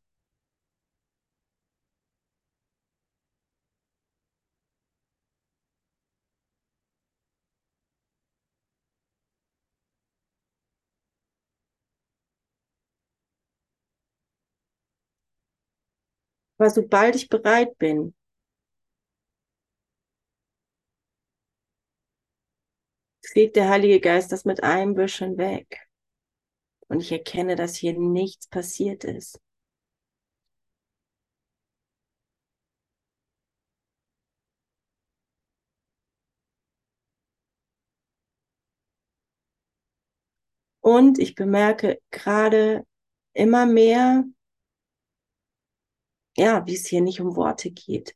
Aber 16.58 16.70
sobald 16.70 17.16
ich 17.16 17.30
bereit 17.30 17.78
bin, 17.78 18.14
fegt 23.24 23.56
der 23.56 23.70
Heilige 23.70 24.00
Geist 24.00 24.32
das 24.32 24.46
mit 24.46 24.64
einem 24.64 24.96
Büscheln 24.96 25.38
weg. 25.38 25.88
Und 26.88 27.02
ich 27.02 27.12
erkenne, 27.12 27.56
dass 27.56 27.76
hier 27.76 27.94
nichts 27.98 28.48
passiert 28.48 29.04
ist. 29.04 29.40
Und 40.82 41.20
ich 41.20 41.36
bemerke 41.36 42.00
gerade 42.12 42.86
immer 43.34 43.66
mehr, 43.66 44.24
ja, 46.38 46.66
wie 46.66 46.76
es 46.76 46.88
hier 46.88 47.02
nicht 47.02 47.20
um 47.22 47.36
Worte 47.36 47.70
geht. 47.72 48.16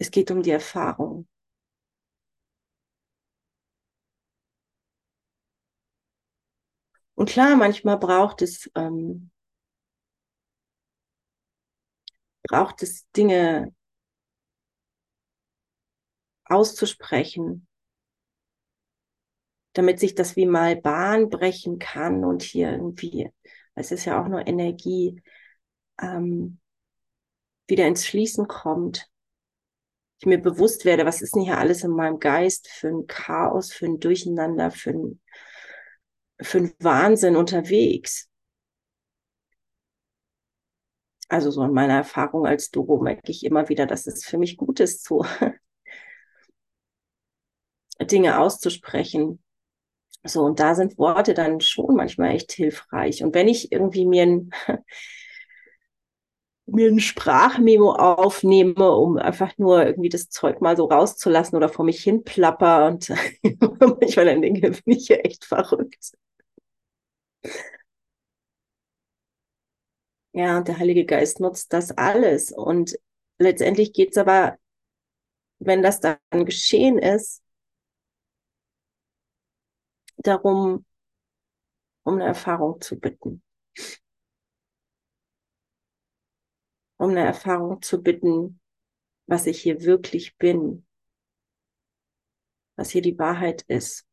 Es 0.00 0.10
geht 0.10 0.30
um 0.32 0.42
die 0.42 0.50
Erfahrung. 0.50 1.28
Und 7.14 7.28
klar, 7.28 7.56
manchmal 7.56 7.98
braucht 7.98 8.42
es, 8.42 8.70
ähm, 8.74 9.30
braucht 12.48 12.82
es 12.82 13.08
Dinge 13.12 13.72
auszusprechen, 16.46 17.67
damit 19.78 20.00
sich 20.00 20.14
das 20.14 20.36
wie 20.36 20.46
mal 20.46 20.76
Bahn 20.76 21.30
brechen 21.30 21.78
kann 21.78 22.24
und 22.24 22.42
hier 22.42 22.70
irgendwie, 22.70 23.30
es 23.74 23.92
ist 23.92 24.04
ja 24.04 24.22
auch 24.22 24.28
nur 24.28 24.46
Energie, 24.46 25.22
ähm, 26.00 26.58
wieder 27.66 27.86
ins 27.86 28.06
Schließen 28.06 28.48
kommt 28.48 29.08
ich 30.20 30.26
mir 30.26 30.38
bewusst 30.38 30.84
werde, 30.84 31.06
was 31.06 31.22
ist 31.22 31.36
denn 31.36 31.42
hier 31.42 31.58
alles 31.58 31.84
in 31.84 31.92
meinem 31.92 32.18
Geist 32.18 32.68
für 32.68 32.88
ein 32.88 33.06
Chaos, 33.06 33.72
für 33.72 33.86
ein 33.86 34.00
Durcheinander, 34.00 34.70
für 34.70 34.90
ein, 34.90 35.20
für 36.40 36.58
ein 36.58 36.74
Wahnsinn 36.80 37.36
unterwegs. 37.36 38.28
Also 41.28 41.50
so 41.50 41.62
in 41.62 41.72
meiner 41.72 41.94
Erfahrung 41.94 42.46
als 42.46 42.70
Doro 42.70 43.00
merke 43.00 43.30
ich 43.30 43.44
immer 43.44 43.68
wieder, 43.68 43.86
dass 43.86 44.06
es 44.06 44.24
für 44.24 44.38
mich 44.38 44.56
gut 44.56 44.80
ist, 44.80 45.04
so 45.04 45.24
Dinge 48.00 48.40
auszusprechen. 48.40 49.42
So, 50.24 50.42
und 50.44 50.60
da 50.60 50.74
sind 50.74 50.98
Worte 50.98 51.32
dann 51.34 51.60
schon 51.60 51.94
manchmal 51.96 52.30
echt 52.34 52.52
hilfreich. 52.52 53.22
Und 53.24 53.34
wenn 53.34 53.48
ich 53.48 53.72
irgendwie 53.72 54.04
mir 54.06 54.24
ein 54.24 54.50
mir 56.66 56.88
ein 56.90 57.00
Sprachmemo 57.00 57.92
aufnehme, 57.92 58.92
um 58.92 59.16
einfach 59.16 59.56
nur 59.58 59.84
irgendwie 59.86 60.10
das 60.10 60.28
Zeug 60.28 60.60
mal 60.60 60.76
so 60.76 60.84
rauszulassen 60.84 61.56
oder 61.56 61.68
vor 61.70 61.84
mich 61.84 62.02
hin 62.02 62.24
plapper 62.24 62.86
und 62.86 63.08
manchmal 63.80 64.26
dann 64.26 64.42
denke, 64.42 64.70
bin 64.70 64.96
ich 64.96 65.08
ja 65.08 65.16
echt 65.16 65.44
verrückt. 65.46 66.12
Ja, 70.32 70.60
der 70.62 70.78
Heilige 70.78 71.04
Geist 71.04 71.40
nutzt 71.40 71.72
das 71.72 71.90
alles. 71.98 72.50
Und 72.52 72.98
letztendlich 73.38 73.92
geht 73.92 74.10
es 74.12 74.18
aber, 74.18 74.56
wenn 75.58 75.82
das 75.82 76.00
dann 76.00 76.18
geschehen 76.44 76.98
ist, 76.98 77.42
darum, 80.18 80.84
um 82.04 82.14
eine 82.14 82.26
Erfahrung 82.26 82.80
zu 82.80 82.98
bitten. 82.98 83.42
um 86.98 87.10
eine 87.10 87.24
Erfahrung 87.24 87.80
zu 87.80 88.02
bitten, 88.02 88.60
was 89.26 89.46
ich 89.46 89.62
hier 89.62 89.82
wirklich 89.82 90.36
bin, 90.36 90.84
was 92.76 92.90
hier 92.90 93.02
die 93.02 93.18
Wahrheit 93.18 93.62
ist. 93.68 94.07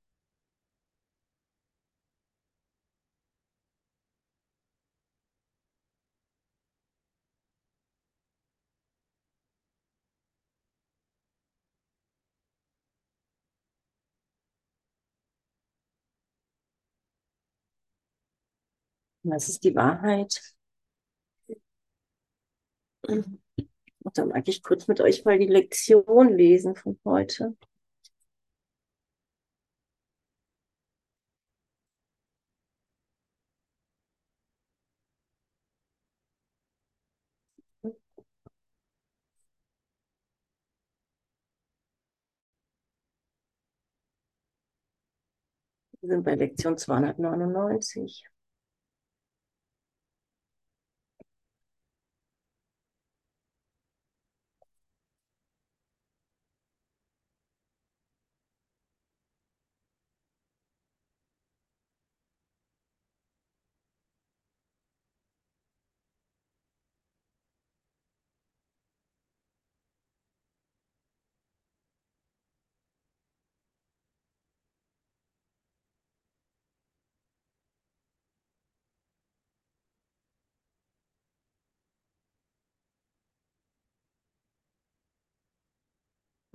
Was 19.25 19.49
ist 19.49 19.63
die 19.65 19.75
Wahrheit? 19.75 20.41
Und 24.03 24.17
dann 24.17 24.29
mag 24.29 24.47
ich 24.47 24.63
kurz 24.63 24.87
mit 24.87 25.01
euch 25.01 25.25
mal 25.25 25.37
die 25.39 25.47
Lektion 25.47 26.29
lesen 26.33 26.75
von 26.75 26.99
heute. 27.05 27.55
Wir 45.99 46.07
sind 46.09 46.23
bei 46.23 46.35
Lektion 46.35 46.77
299. 46.77 48.25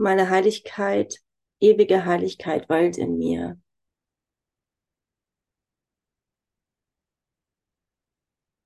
Meine 0.03 0.31
Heiligkeit, 0.31 1.19
ewige 1.61 2.07
Heiligkeit 2.07 2.71
weilt 2.71 2.97
in 2.97 3.19
mir. 3.19 3.61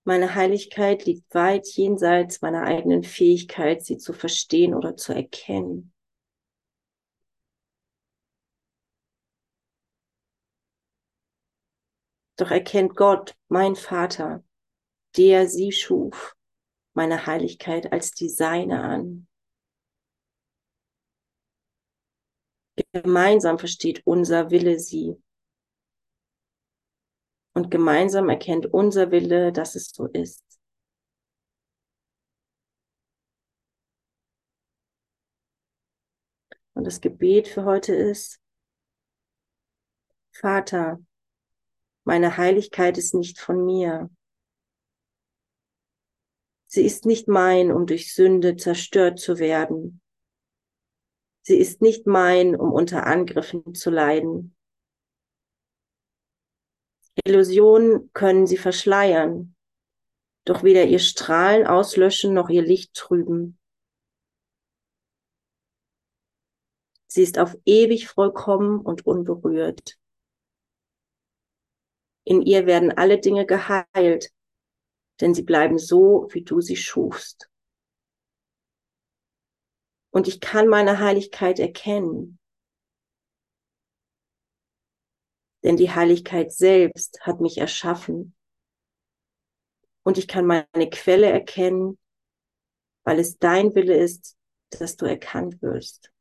Meine 0.04 0.36
Heiligkeit 0.36 1.06
liegt 1.06 1.34
weit 1.34 1.66
jenseits 1.66 2.40
meiner 2.40 2.62
eigenen 2.62 3.02
Fähigkeit, 3.02 3.84
sie 3.84 3.98
zu 3.98 4.12
verstehen 4.12 4.74
oder 4.74 4.96
zu 4.96 5.12
erkennen. 5.12 5.92
Doch 12.36 12.52
erkennt 12.52 12.94
Gott, 12.94 13.34
mein 13.48 13.74
Vater, 13.74 14.44
der 15.16 15.48
sie 15.48 15.72
schuf, 15.72 16.36
meine 16.92 17.26
Heiligkeit 17.26 17.92
als 17.92 18.12
die 18.12 18.28
seine 18.28 18.84
an. 18.84 19.26
Gemeinsam 22.92 23.58
versteht 23.58 24.02
unser 24.04 24.50
Wille 24.50 24.78
sie. 24.78 25.16
Und 27.52 27.70
gemeinsam 27.70 28.28
erkennt 28.28 28.66
unser 28.66 29.10
Wille, 29.12 29.52
dass 29.52 29.76
es 29.76 29.90
so 29.90 30.06
ist. 30.06 30.42
Und 36.74 36.84
das 36.84 37.00
Gebet 37.00 37.46
für 37.46 37.64
heute 37.64 37.94
ist, 37.94 38.40
Vater, 40.32 40.98
meine 42.02 42.36
Heiligkeit 42.36 42.98
ist 42.98 43.14
nicht 43.14 43.38
von 43.38 43.64
mir. 43.64 44.10
Sie 46.66 46.84
ist 46.84 47.06
nicht 47.06 47.28
mein, 47.28 47.70
um 47.70 47.86
durch 47.86 48.12
Sünde 48.12 48.56
zerstört 48.56 49.20
zu 49.20 49.38
werden. 49.38 50.02
Sie 51.46 51.58
ist 51.58 51.82
nicht 51.82 52.06
mein, 52.06 52.56
um 52.56 52.72
unter 52.72 53.04
Angriffen 53.06 53.74
zu 53.74 53.90
leiden. 53.90 54.56
Illusionen 57.22 58.10
können 58.14 58.46
sie 58.46 58.56
verschleiern, 58.56 59.54
doch 60.46 60.62
weder 60.62 60.84
ihr 60.86 60.98
Strahlen 60.98 61.66
auslöschen 61.66 62.32
noch 62.32 62.48
ihr 62.48 62.62
Licht 62.62 62.94
trüben. 62.94 63.58
Sie 67.06 67.22
ist 67.22 67.38
auf 67.38 67.56
ewig 67.66 68.08
vollkommen 68.08 68.80
und 68.80 69.06
unberührt. 69.06 69.98
In 72.24 72.40
ihr 72.40 72.64
werden 72.64 72.90
alle 72.90 73.20
Dinge 73.20 73.44
geheilt, 73.44 74.32
denn 75.20 75.34
sie 75.34 75.42
bleiben 75.42 75.78
so, 75.78 76.26
wie 76.30 76.42
du 76.42 76.62
sie 76.62 76.76
schufst. 76.76 77.50
Und 80.14 80.28
ich 80.28 80.38
kann 80.38 80.68
meine 80.68 81.00
Heiligkeit 81.00 81.58
erkennen. 81.58 82.38
Denn 85.64 85.76
die 85.76 85.90
Heiligkeit 85.90 86.52
selbst 86.52 87.18
hat 87.22 87.40
mich 87.40 87.58
erschaffen. 87.58 88.36
Und 90.04 90.16
ich 90.16 90.28
kann 90.28 90.46
meine 90.46 90.88
Quelle 90.90 91.26
erkennen, 91.26 91.98
weil 93.02 93.18
es 93.18 93.38
dein 93.38 93.74
Wille 93.74 93.96
ist, 93.96 94.36
dass 94.70 94.96
du 94.96 95.04
erkannt 95.04 95.60
wirst. 95.62 96.12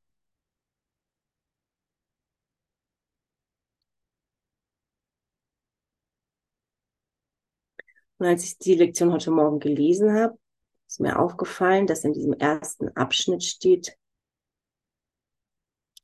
Und 8.18 8.26
als 8.26 8.44
ich 8.44 8.58
die 8.58 8.74
Lektion 8.74 9.12
heute 9.12 9.30
Morgen 9.30 9.60
gelesen 9.60 10.14
habe, 10.14 10.40
ist 10.94 11.00
mir 11.00 11.18
aufgefallen, 11.18 11.88
dass 11.88 12.04
in 12.04 12.14
diesem 12.14 12.34
ersten 12.34 12.90
Abschnitt 12.90 13.44
steht, 13.44 13.98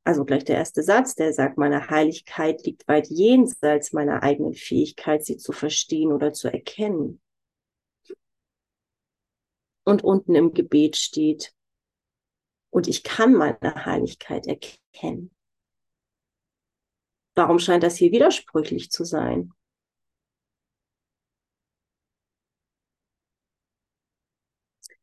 also 0.02 0.24
gleich 0.24 0.44
der 0.44 0.56
erste 0.56 0.82
Satz, 0.82 1.14
der 1.14 1.32
sagt, 1.32 1.58
meine 1.58 1.90
Heiligkeit 1.90 2.64
liegt 2.64 2.88
weit 2.88 3.06
jenseits 3.06 3.92
meiner 3.92 4.24
eigenen 4.24 4.54
Fähigkeit, 4.54 5.24
sie 5.24 5.36
zu 5.36 5.52
verstehen 5.52 6.10
oder 6.10 6.32
zu 6.32 6.48
erkennen. 6.48 7.22
Und 9.84 10.02
unten 10.02 10.34
im 10.34 10.54
Gebet 10.54 10.96
steht, 10.96 11.54
und 12.70 12.88
ich 12.88 13.04
kann 13.04 13.34
meine 13.34 13.84
Heiligkeit 13.84 14.48
erkennen. 14.48 15.30
Warum 17.36 17.60
scheint 17.60 17.84
das 17.84 17.94
hier 17.94 18.10
widersprüchlich 18.10 18.90
zu 18.90 19.04
sein? 19.04 19.52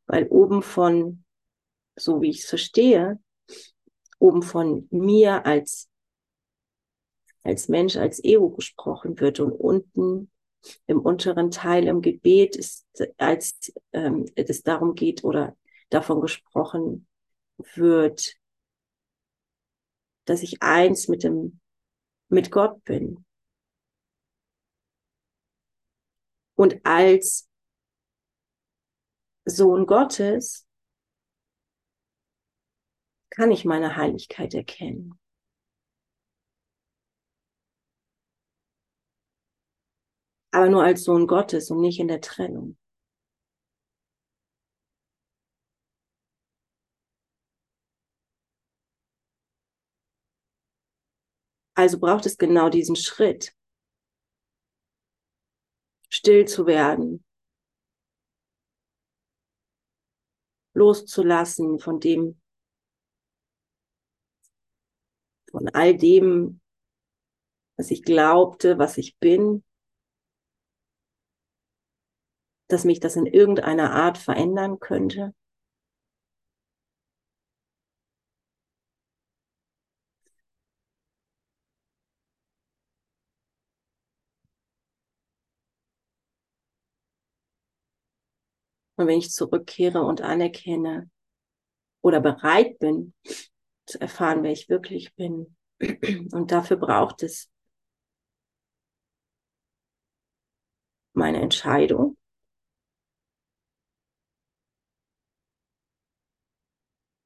Weil 0.08 0.26
oben 0.28 0.62
von, 0.62 1.24
so 1.96 2.20
wie 2.22 2.30
ich 2.30 2.40
es 2.40 2.48
verstehe, 2.48 3.20
oben 4.18 4.42
von 4.42 4.88
mir 4.90 5.46
als, 5.46 5.88
als 7.44 7.68
Mensch, 7.68 7.96
als 7.96 8.22
Ego 8.24 8.50
gesprochen 8.50 9.20
wird 9.20 9.38
und 9.38 9.52
unten 9.52 10.30
im 10.86 11.00
unteren 11.00 11.50
Teil 11.50 11.86
im 11.86 12.00
Gebet 12.00 12.56
ist, 12.56 12.86
als 13.18 13.72
ähm, 13.92 14.24
es 14.34 14.62
darum 14.62 14.94
geht 14.94 15.22
oder 15.22 15.56
davon 15.90 16.20
gesprochen 16.20 17.06
wird, 17.58 18.34
dass 20.24 20.42
ich 20.42 20.62
eins 20.62 21.08
mit 21.08 21.22
dem, 21.22 21.60
mit 22.28 22.50
Gott 22.50 22.82
bin. 22.84 23.24
Und 26.54 26.84
als 26.84 27.47
Sohn 29.48 29.86
Gottes 29.86 30.66
kann 33.30 33.50
ich 33.50 33.64
meine 33.64 33.96
Heiligkeit 33.96 34.52
erkennen. 34.54 35.18
Aber 40.50 40.68
nur 40.68 40.82
als 40.82 41.04
Sohn 41.04 41.26
Gottes 41.26 41.70
und 41.70 41.80
nicht 41.80 41.98
in 42.00 42.08
der 42.08 42.20
Trennung. 42.20 42.76
Also 51.74 52.00
braucht 52.00 52.26
es 52.26 52.36
genau 52.38 52.70
diesen 52.70 52.96
Schritt, 52.96 53.54
still 56.08 56.44
zu 56.46 56.66
werden, 56.66 57.24
loszulassen 60.78 61.78
von 61.80 62.00
dem, 62.00 62.40
von 65.50 65.68
all 65.70 65.96
dem, 65.96 66.60
was 67.76 67.90
ich 67.90 68.02
glaubte, 68.02 68.78
was 68.78 68.96
ich 68.98 69.18
bin, 69.18 69.64
dass 72.68 72.84
mich 72.84 73.00
das 73.00 73.16
in 73.16 73.26
irgendeiner 73.26 73.92
Art 73.92 74.18
verändern 74.18 74.78
könnte. 74.78 75.34
Und 88.98 89.06
wenn 89.06 89.18
ich 89.18 89.30
zurückkehre 89.30 90.02
und 90.02 90.22
anerkenne 90.22 91.08
oder 92.02 92.20
bereit 92.20 92.80
bin, 92.80 93.14
zu 93.86 94.00
erfahren, 94.00 94.42
wer 94.42 94.50
ich 94.50 94.68
wirklich 94.68 95.14
bin. 95.14 95.56
Und 96.32 96.50
dafür 96.50 96.76
braucht 96.76 97.22
es 97.22 97.48
meine 101.14 101.40
Entscheidung. 101.40 102.16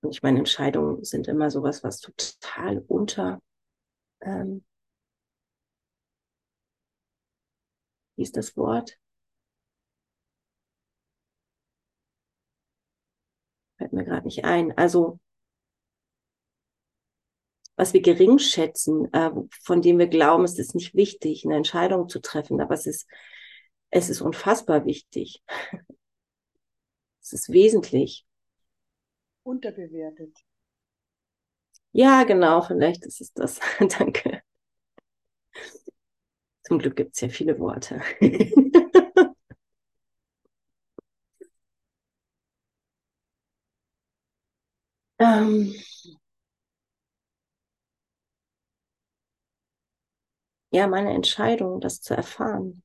Und 0.02 0.10
ich 0.10 0.22
meine, 0.22 0.40
Entscheidungen 0.40 1.02
sind 1.04 1.26
immer 1.26 1.50
sowas, 1.50 1.82
was 1.82 2.00
total 2.00 2.84
unter, 2.86 3.40
ähm, 4.20 4.62
wie 8.16 8.22
ist 8.22 8.36
das 8.36 8.56
Wort? 8.56 8.98
Fällt 13.92 14.06
mir 14.06 14.10
gerade 14.10 14.26
nicht 14.26 14.44
ein. 14.44 14.76
Also, 14.78 15.20
was 17.76 17.92
wir 17.92 18.00
gering 18.00 18.38
schätzen, 18.38 19.12
äh, 19.12 19.30
von 19.62 19.82
dem 19.82 19.98
wir 19.98 20.06
glauben, 20.06 20.44
es 20.44 20.58
ist 20.58 20.74
nicht 20.74 20.94
wichtig, 20.94 21.44
eine 21.44 21.56
Entscheidung 21.56 22.08
zu 22.08 22.20
treffen, 22.20 22.60
aber 22.60 22.74
es 22.74 22.86
ist, 22.86 23.06
es 23.90 24.08
ist 24.08 24.22
unfassbar 24.22 24.86
wichtig. 24.86 25.42
es 27.20 27.32
ist 27.34 27.52
wesentlich. 27.52 28.24
Unterbewertet. 29.42 30.38
Ja, 31.92 32.24
genau, 32.24 32.62
vielleicht 32.62 33.04
ist 33.04 33.20
es 33.20 33.32
das. 33.34 33.60
Danke. 33.98 34.40
Zum 36.62 36.78
Glück 36.78 36.96
gibt 36.96 37.14
es 37.14 37.20
ja 37.20 37.28
viele 37.28 37.58
Worte. 37.58 38.00
ähm, 45.22 45.72
ja, 50.72 50.86
meine 50.88 51.12
Entscheidung, 51.12 51.80
das 51.80 52.00
zu 52.00 52.14
erfahren. 52.14 52.82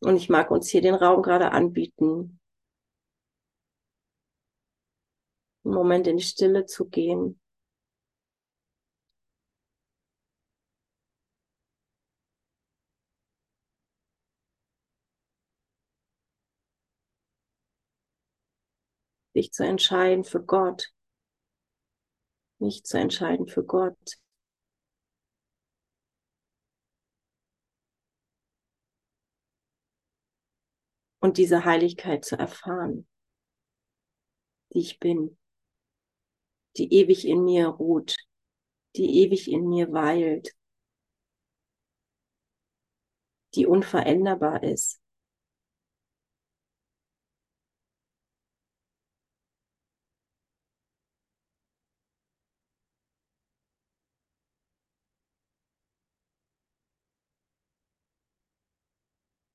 Und 0.00 0.16
ich 0.16 0.28
mag 0.28 0.50
uns 0.50 0.68
hier 0.68 0.82
den 0.82 0.94
Raum 0.94 1.22
gerade 1.22 1.52
anbieten, 1.52 2.38
einen 5.64 5.74
Moment 5.74 6.06
in 6.06 6.18
die 6.18 6.22
Stille 6.22 6.66
zu 6.66 6.86
gehen. 6.88 7.39
Sich 19.40 19.52
zu 19.52 19.64
entscheiden 19.64 20.24
für 20.24 20.42
Gott, 20.42 20.92
mich 22.58 22.84
zu 22.84 22.98
entscheiden 22.98 23.48
für 23.48 23.64
Gott. 23.64 24.18
Und 31.22 31.38
diese 31.38 31.64
Heiligkeit 31.64 32.24
zu 32.24 32.38
erfahren, 32.38 33.06
die 34.72 34.80
ich 34.80 34.98
bin, 34.98 35.38
die 36.76 36.92
ewig 36.92 37.26
in 37.26 37.44
mir 37.44 37.68
ruht, 37.68 38.16
die 38.96 39.22
ewig 39.22 39.50
in 39.50 39.68
mir 39.68 39.92
weilt, 39.92 40.54
die 43.54 43.66
unveränderbar 43.66 44.62
ist. 44.62 44.99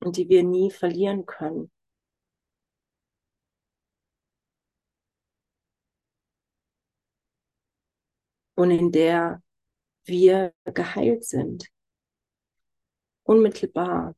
Und 0.06 0.16
die 0.16 0.28
wir 0.28 0.44
nie 0.44 0.70
verlieren 0.70 1.26
können. 1.26 1.68
Und 8.54 8.70
in 8.70 8.92
der 8.92 9.42
wir 10.04 10.54
geheilt 10.64 11.24
sind. 11.24 11.66
Unmittelbar. 13.24 14.14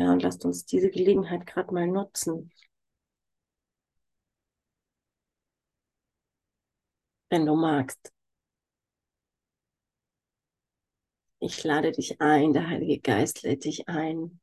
Ja, 0.00 0.10
und 0.12 0.22
lasst 0.24 0.44
uns 0.44 0.64
diese 0.66 0.90
Gelegenheit 0.90 1.46
gerade 1.46 1.72
mal 1.72 1.86
nutzen. 1.86 2.50
Wenn 7.28 7.44
du 7.46 7.56
magst. 7.56 8.12
Ich 11.38 11.64
lade 11.64 11.92
dich 11.92 12.18
ein, 12.22 12.54
der 12.54 12.68
Heilige 12.68 12.98
Geist 12.98 13.42
lädt 13.42 13.64
dich 13.66 13.88
ein. 13.88 14.40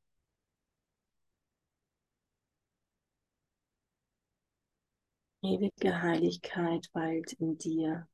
Ewige 5.41 6.01
Heiligkeit 6.01 6.89
weilt 6.93 7.33
in 7.33 7.57
dir. 7.57 8.07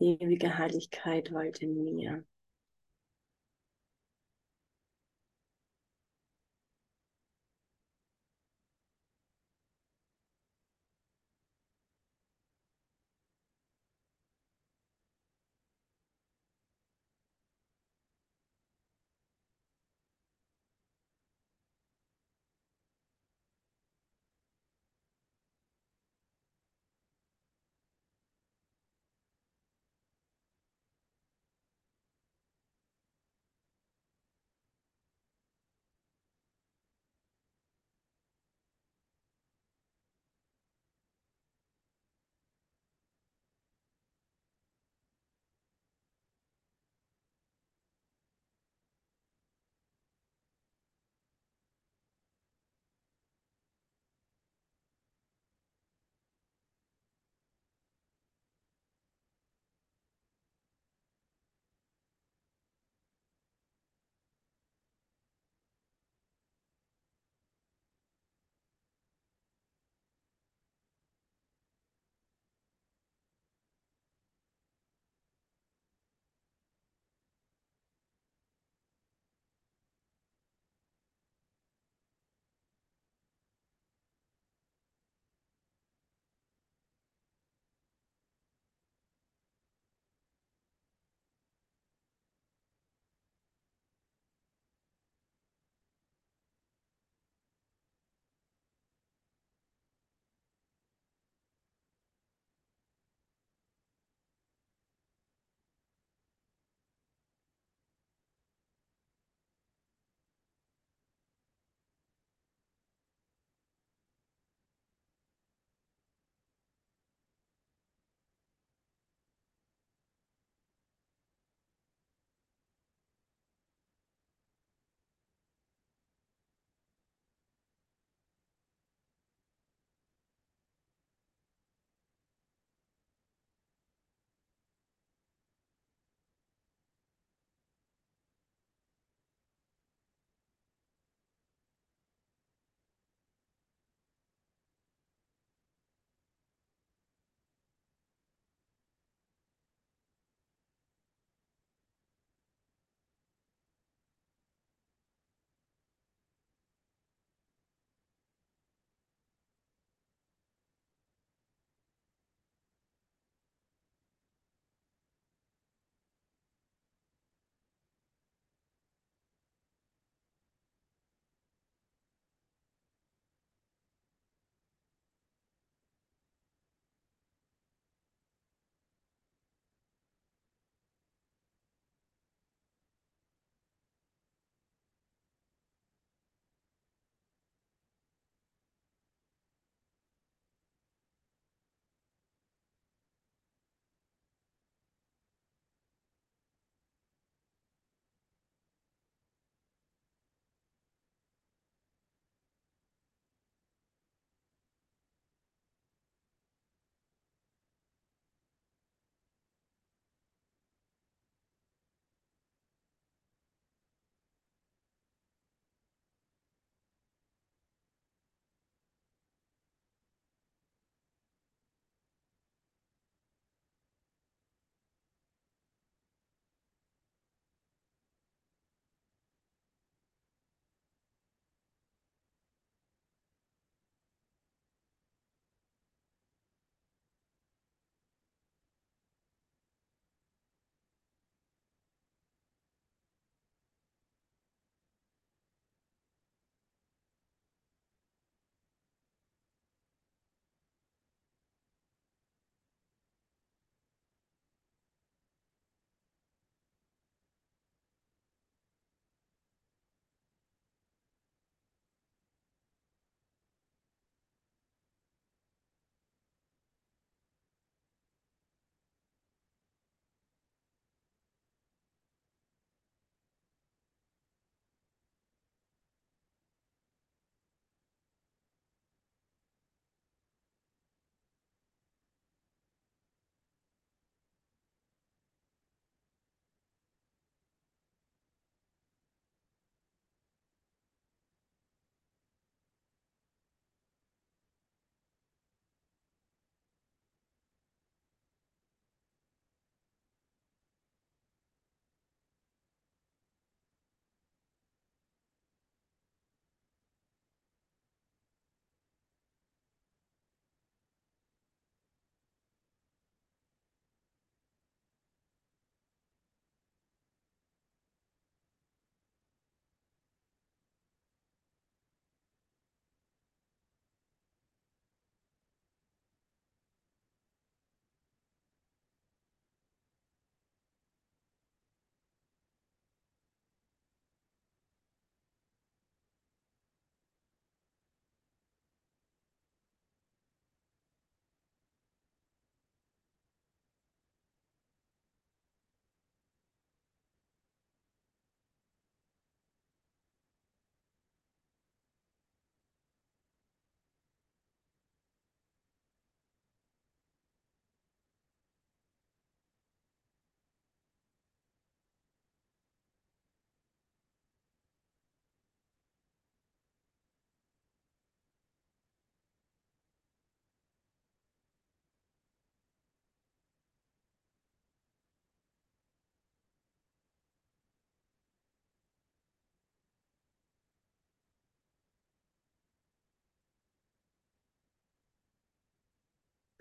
Ewige 0.00 0.58
Heiligkeit 0.58 1.32
weilt 1.32 1.58
in 1.62 1.94
mir. 1.94 2.24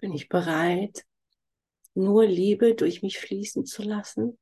Bin 0.04 0.12
ich 0.12 0.28
bereit, 0.28 1.06
nur 1.94 2.26
Liebe 2.26 2.76
durch 2.76 3.04
mich 3.04 3.20
fließen 3.20 3.66
zu 3.66 3.84
lassen? 3.84 4.38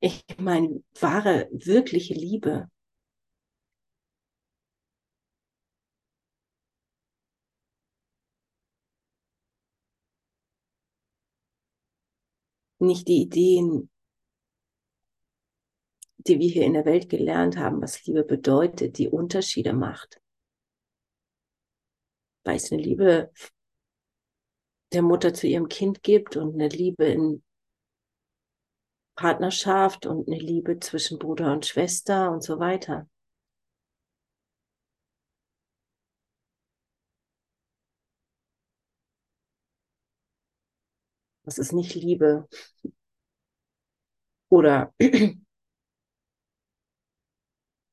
Ich 0.00 0.22
meine, 0.36 0.82
wahre, 1.00 1.48
wirkliche 1.52 2.12
Liebe. 2.12 2.68
Nicht 12.78 13.08
die 13.08 13.22
Ideen, 13.22 13.88
die 16.26 16.38
wir 16.38 16.48
hier 16.48 16.64
in 16.64 16.74
der 16.74 16.84
Welt 16.84 17.08
gelernt 17.08 17.56
haben, 17.56 17.80
was 17.80 18.04
Liebe 18.06 18.24
bedeutet, 18.24 18.98
die 18.98 19.08
Unterschiede 19.08 19.72
macht. 19.72 20.20
Weil 22.44 22.56
es 22.56 22.70
eine 22.72 22.82
Liebe 22.82 23.32
der 24.92 25.02
Mutter 25.02 25.32
zu 25.34 25.46
ihrem 25.46 25.68
Kind 25.68 26.02
gibt 26.02 26.36
und 26.36 26.54
eine 26.54 26.68
Liebe 26.68 27.06
in 27.06 27.42
Partnerschaft 29.14 30.06
und 30.06 30.28
eine 30.28 30.38
Liebe 30.38 30.80
zwischen 30.80 31.18
Bruder 31.18 31.52
und 31.52 31.66
Schwester 31.66 32.30
und 32.32 32.42
so 32.42 32.58
weiter. 32.58 33.08
Das 41.44 41.58
ist 41.58 41.72
nicht 41.72 41.94
Liebe. 41.94 42.48
Oder 44.48 44.92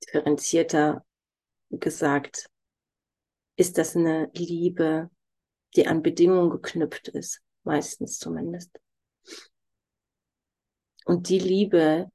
differenzierter 0.07 1.05
gesagt, 1.69 2.49
ist 3.57 3.77
das 3.77 3.95
eine 3.95 4.29
Liebe, 4.33 5.09
die 5.75 5.87
an 5.87 6.01
Bedingungen 6.01 6.49
geknüpft 6.49 7.09
ist, 7.09 7.41
meistens 7.63 8.19
zumindest. 8.19 8.79
Und 11.05 11.29
die 11.29 11.39
Liebe, 11.39 12.11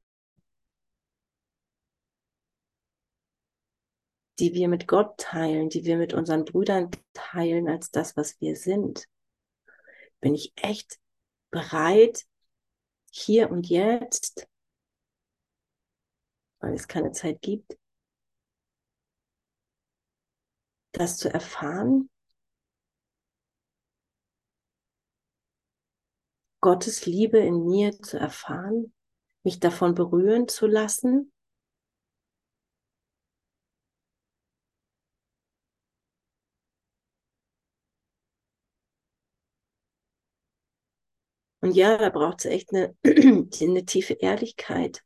die 4.38 4.54
wir 4.54 4.68
mit 4.68 4.86
Gott 4.86 5.18
teilen, 5.18 5.68
die 5.68 5.84
wir 5.84 5.96
mit 5.96 6.14
unseren 6.14 6.44
Brüdern 6.44 6.90
teilen 7.12 7.68
als 7.68 7.90
das, 7.90 8.16
was 8.16 8.40
wir 8.40 8.56
sind, 8.56 9.06
bin 10.20 10.34
ich 10.34 10.52
echt 10.56 10.98
bereit, 11.50 12.24
hier 13.10 13.50
und 13.50 13.68
jetzt, 13.68 14.48
weil 16.60 16.74
es 16.74 16.88
keine 16.88 17.12
Zeit 17.12 17.42
gibt, 17.42 17.76
das 20.92 21.16
zu 21.18 21.32
erfahren, 21.32 22.08
Gottes 26.62 27.06
Liebe 27.06 27.38
in 27.38 27.66
mir 27.66 27.92
zu 28.00 28.18
erfahren, 28.18 28.94
mich 29.44 29.60
davon 29.60 29.94
berühren 29.94 30.48
zu 30.48 30.66
lassen. 30.66 31.32
Und 41.60 41.74
ja, 41.76 41.96
da 41.96 42.10
braucht 42.10 42.40
es 42.40 42.46
echt 42.46 42.70
eine, 42.72 42.94
eine 43.04 43.84
tiefe 43.84 44.14
Ehrlichkeit. 44.14 45.02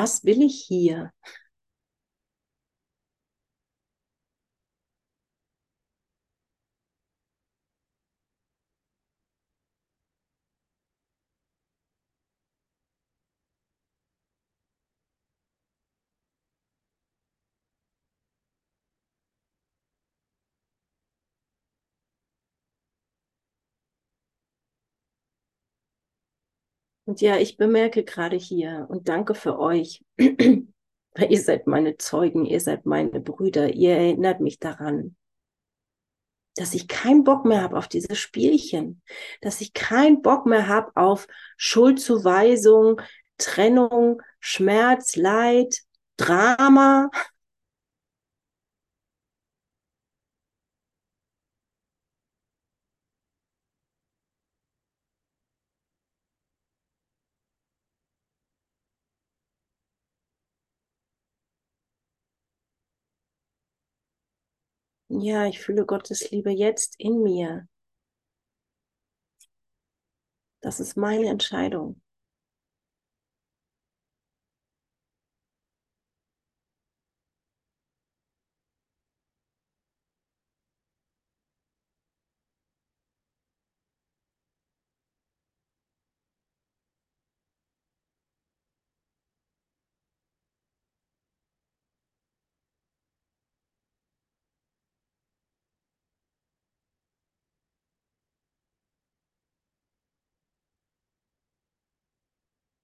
Was 0.00 0.22
will 0.24 0.42
ich 0.42 0.64
hier? 0.68 1.12
Und 27.08 27.22
ja, 27.22 27.38
ich 27.38 27.56
bemerke 27.56 28.04
gerade 28.04 28.36
hier 28.36 28.84
und 28.90 29.08
danke 29.08 29.34
für 29.34 29.58
euch, 29.58 30.04
ihr 30.18 31.40
seid 31.40 31.66
meine 31.66 31.96
Zeugen, 31.96 32.44
ihr 32.44 32.60
seid 32.60 32.84
meine 32.84 33.18
Brüder, 33.20 33.72
ihr 33.72 33.96
erinnert 33.96 34.40
mich 34.40 34.58
daran, 34.58 35.16
dass 36.54 36.74
ich 36.74 36.86
keinen 36.86 37.24
Bock 37.24 37.46
mehr 37.46 37.62
habe 37.62 37.78
auf 37.78 37.88
diese 37.88 38.14
Spielchen, 38.14 39.00
dass 39.40 39.62
ich 39.62 39.72
keinen 39.72 40.20
Bock 40.20 40.44
mehr 40.44 40.68
habe 40.68 40.92
auf 40.96 41.28
Schuldzuweisung, 41.56 43.00
Trennung, 43.38 44.20
Schmerz, 44.38 45.16
Leid, 45.16 45.78
Drama. 46.18 47.10
Ja, 65.18 65.44
ich 65.46 65.58
fühle 65.60 65.84
Gottes 65.84 66.30
Liebe 66.30 66.50
jetzt 66.50 66.94
in 66.98 67.22
mir. 67.22 67.68
Das 70.60 70.78
ist 70.78 70.96
meine 70.96 71.26
Entscheidung. 71.28 72.00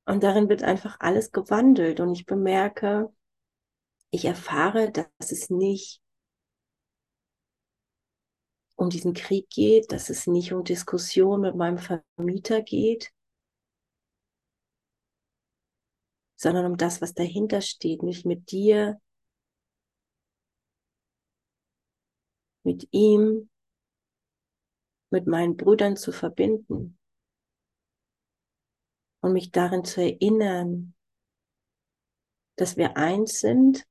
Und 0.07 0.23
darin 0.23 0.49
wird 0.49 0.63
einfach 0.63 1.01
alles 1.01 1.33
gewandelt. 1.33 2.01
Und 2.01 2.13
ich 2.13 2.27
bemerke, 2.27 3.13
ich 4.11 4.25
erfahre, 4.25 4.93
dass 4.93 5.07
es 5.19 5.51
nicht 5.51 6.03
um 8.77 8.91
diesen 8.91 9.15
Krieg 9.15 9.49
geht, 9.51 9.93
dass 9.93 10.11
es 10.11 10.27
nicht 10.27 10.53
um 10.53 10.65
Diskussion 10.65 11.41
mit 11.41 11.55
meinem 11.55 11.79
Vermieter 11.79 12.61
geht, 12.61 13.13
sondern 16.37 16.67
um 16.67 16.77
das, 16.77 17.01
was 17.01 17.15
dahinter 17.15 17.61
steht, 17.61 18.03
mich 18.03 18.25
mit 18.25 18.51
dir, 18.51 19.01
mit 22.63 22.89
ihm, 22.91 23.49
mit 25.11 25.27
meinen 25.27 25.57
Brüdern 25.57 25.97
zu 25.97 26.13
verbinden 26.13 26.99
und 29.25 29.33
mich 29.33 29.51
darin 29.53 29.85
zu 29.85 30.03
erinnern, 30.03 30.95
dass 32.57 32.77
wir 32.77 32.99
eins 32.99 33.41
sind 33.41 33.87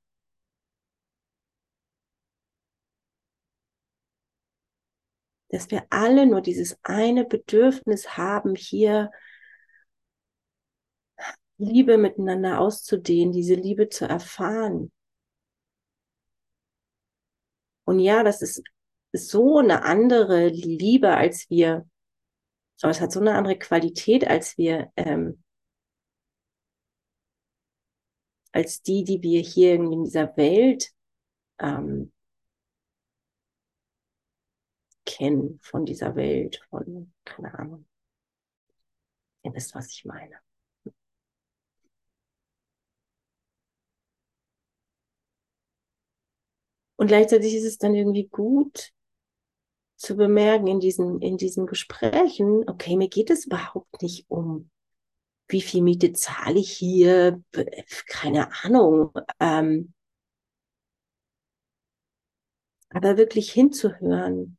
dass 5.50 5.70
wir 5.70 5.86
alle 5.92 6.26
nur 6.26 6.42
dieses 6.42 6.80
eine 6.82 7.26
Bedürfnis 7.26 8.18
haben, 8.18 8.56
hier 8.56 9.12
Liebe 11.60 12.00
miteinander 12.00 12.60
auszudehnen, 12.60 13.32
diese 13.34 13.54
Liebe 13.54 13.88
zu 13.90 14.06
erfahren. 14.06 14.92
Und 17.86 18.00
ja, 18.00 18.24
das 18.24 18.42
ist 18.42 18.64
so 19.12 19.60
eine 19.60 19.84
andere 19.84 20.48
Liebe, 20.48 21.16
als 21.16 21.48
wir 21.52 21.88
Aber 22.84 22.92
es 22.92 23.00
hat 23.00 23.14
so 23.14 23.22
eine 23.22 23.36
andere 23.36 23.58
Qualität, 23.58 24.28
als 24.28 24.58
wir, 24.58 24.92
ähm, 24.98 25.42
als 28.52 28.82
die, 28.82 29.06
die 29.06 29.22
wir 29.22 29.40
hier 29.40 29.76
in 29.76 30.04
dieser 30.04 30.36
Welt 30.36 30.92
ähm, 31.60 32.12
kennen, 35.06 35.60
von 35.62 35.86
dieser 35.86 36.18
Welt, 36.18 36.62
von, 36.70 37.14
keine 37.24 37.58
Ahnung. 37.58 37.86
Ihr 39.44 39.54
wisst, 39.54 39.74
was 39.76 39.90
ich 39.90 40.04
meine. 40.04 40.36
Und 46.98 47.08
gleichzeitig 47.08 47.56
ist 47.56 47.64
es 47.64 47.78
dann 47.78 47.96
irgendwie 47.96 48.28
gut 48.28 48.92
zu 50.04 50.16
bemerken 50.18 50.68
in 50.68 50.80
diesen, 50.80 51.22
in 51.22 51.38
diesen 51.38 51.66
Gesprächen, 51.66 52.68
okay, 52.70 52.98
mir 52.98 53.08
geht 53.10 53.30
es 53.30 53.46
überhaupt 53.46 54.02
nicht 54.02 54.26
um, 54.30 54.70
wie 55.50 55.62
viel 55.62 55.84
Miete 55.84 56.14
zahle 56.14 56.60
ich 56.60 56.72
hier, 56.72 57.42
keine 58.08 58.50
Ahnung. 58.64 59.12
Ähm, 59.40 59.94
aber 62.92 63.18
wirklich 63.18 63.52
hinzuhören. 63.52 64.58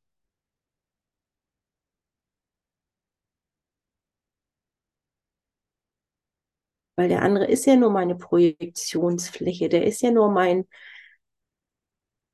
Weil 6.96 7.08
der 7.08 7.22
andere 7.22 7.46
ist 7.46 7.66
ja 7.66 7.76
nur 7.76 7.90
meine 7.90 8.14
Projektionsfläche, 8.16 9.68
der 9.68 9.84
ist 9.86 10.00
ja 10.02 10.10
nur 10.10 10.30
mein, 10.30 10.66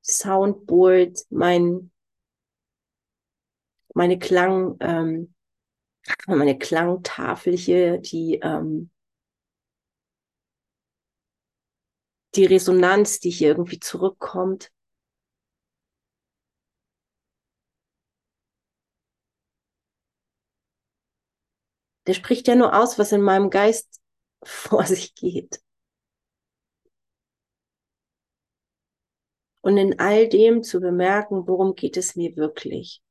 Soundboard, 0.03 1.25
mein, 1.29 1.91
meine 3.93 4.19
Klang, 4.19 4.77
ähm, 4.79 5.33
meine 6.27 6.57
Klangtafel 6.57 7.55
hier, 7.55 7.97
die, 7.99 8.39
ähm, 8.43 8.89
die 12.35 12.45
Resonanz, 12.45 13.19
die 13.19 13.29
hier 13.29 13.49
irgendwie 13.49 13.79
zurückkommt. 13.79 14.71
Der 22.07 22.13
spricht 22.13 22.47
ja 22.47 22.55
nur 22.55 22.77
aus, 22.77 22.97
was 22.97 23.11
in 23.11 23.21
meinem 23.21 23.49
Geist 23.49 24.01
vor 24.43 24.85
sich 24.85 25.15
geht. 25.15 25.61
Und 29.61 29.77
in 29.77 29.99
all 29.99 30.27
dem 30.27 30.63
zu 30.63 30.79
bemerken, 30.79 31.47
worum 31.47 31.75
geht 31.75 31.97
es 31.97 32.15
mir 32.15 32.35
wirklich? 32.35 33.01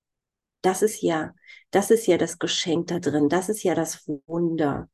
Das 0.62 0.82
ist 0.82 1.02
ja, 1.02 1.34
das 1.70 1.90
ist 1.90 2.06
ja 2.06 2.18
das 2.18 2.38
Geschenk 2.38 2.88
da 2.88 2.98
drin. 3.00 3.28
Das 3.28 3.48
ist 3.48 3.62
ja 3.62 3.74
das 3.74 4.06
Wunder. 4.26 4.88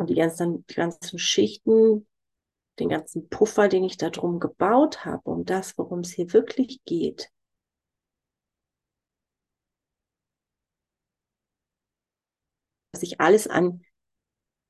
Und 0.00 0.08
die 0.08 0.14
ganzen, 0.14 0.64
die 0.66 0.74
ganzen 0.76 1.18
Schichten, 1.18 2.08
den 2.78 2.88
ganzen 2.88 3.28
Puffer, 3.28 3.68
den 3.68 3.84
ich 3.84 3.98
da 3.98 4.08
drum 4.08 4.40
gebaut 4.40 5.04
habe, 5.04 5.28
um 5.28 5.44
das, 5.44 5.76
worum 5.76 5.98
es 5.98 6.12
hier 6.12 6.32
wirklich 6.32 6.82
geht. 6.86 7.30
Was 12.94 13.02
ich 13.02 13.20
alles 13.20 13.46
an, 13.46 13.82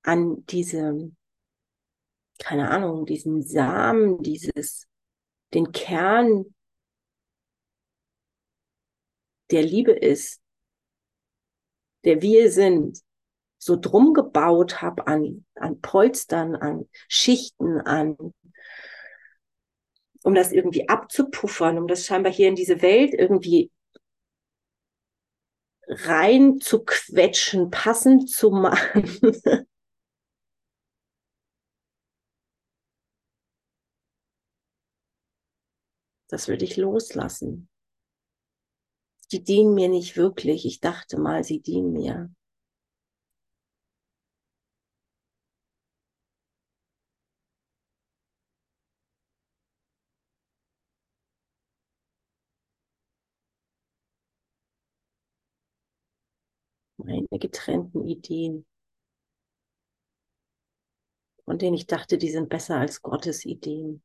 an 0.02 0.44
diese, 0.46 1.12
keine 2.40 2.68
Ahnung, 2.68 3.06
diesen 3.06 3.40
Samen, 3.44 4.20
dieses, 4.24 4.88
den 5.54 5.70
Kern 5.70 6.56
der 9.52 9.62
Liebe 9.62 9.92
ist, 9.92 10.42
der 12.02 12.20
wir 12.20 12.50
sind, 12.50 13.00
so 13.62 13.76
drum 13.78 14.14
gebaut 14.32 14.80
habe 14.82 15.06
an, 15.06 15.44
an 15.56 15.80
Polstern, 15.80 16.54
an 16.56 16.86
Schichten, 17.08 17.80
an, 17.80 18.16
um 20.22 20.34
das 20.34 20.52
irgendwie 20.52 20.88
abzupuffern, 20.88 21.78
um 21.78 21.86
das 21.88 22.06
scheinbar 22.06 22.32
hier 22.32 22.48
in 22.48 22.54
diese 22.54 22.82
Welt 22.82 23.12
irgendwie 23.14 23.70
rein 25.88 26.60
zu 26.60 26.84
quetschen, 26.84 27.70
passend 27.70 28.30
zu 28.30 28.50
machen. 28.50 29.20
Das 36.28 36.48
würde 36.48 36.64
ich 36.64 36.78
loslassen. 36.78 37.68
Die 39.32 39.42
dienen 39.42 39.72
mir 39.74 39.88
nicht 39.88 40.18
wirklich. 40.18 40.66
Ich 40.66 40.80
dachte 40.80 41.18
mal, 41.18 41.42
sie 41.42 41.60
dienen 41.60 41.92
mir. 41.92 42.30
meine 56.98 57.29
getrennten 57.40 58.06
Ideen, 58.06 58.66
von 61.44 61.58
denen 61.58 61.74
ich 61.74 61.86
dachte, 61.86 62.16
die 62.16 62.30
sind 62.30 62.48
besser 62.48 62.76
als 62.78 63.02
Gottes 63.02 63.44
Ideen. 63.44 64.02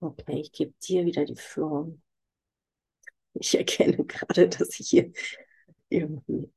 Okay, 0.00 0.40
ich 0.42 0.52
gebe 0.52 0.74
dir 0.86 1.04
wieder 1.06 1.24
die 1.24 1.34
Führung. 1.36 2.02
Ich 3.34 3.54
erkenne 3.56 4.04
gerade, 4.06 4.48
dass 4.48 4.78
ich 4.80 4.88
hier 4.88 5.12
irgendwie 5.90 6.50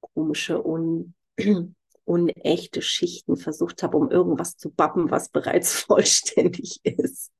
komische, 0.00 0.62
un, 0.62 1.14
unechte 2.04 2.82
Schichten 2.82 3.36
versucht 3.36 3.82
habe, 3.82 3.96
um 3.96 4.10
irgendwas 4.10 4.56
zu 4.56 4.70
bappen, 4.70 5.10
was 5.10 5.28
bereits 5.30 5.74
vollständig 5.80 6.80
ist. 6.84 7.30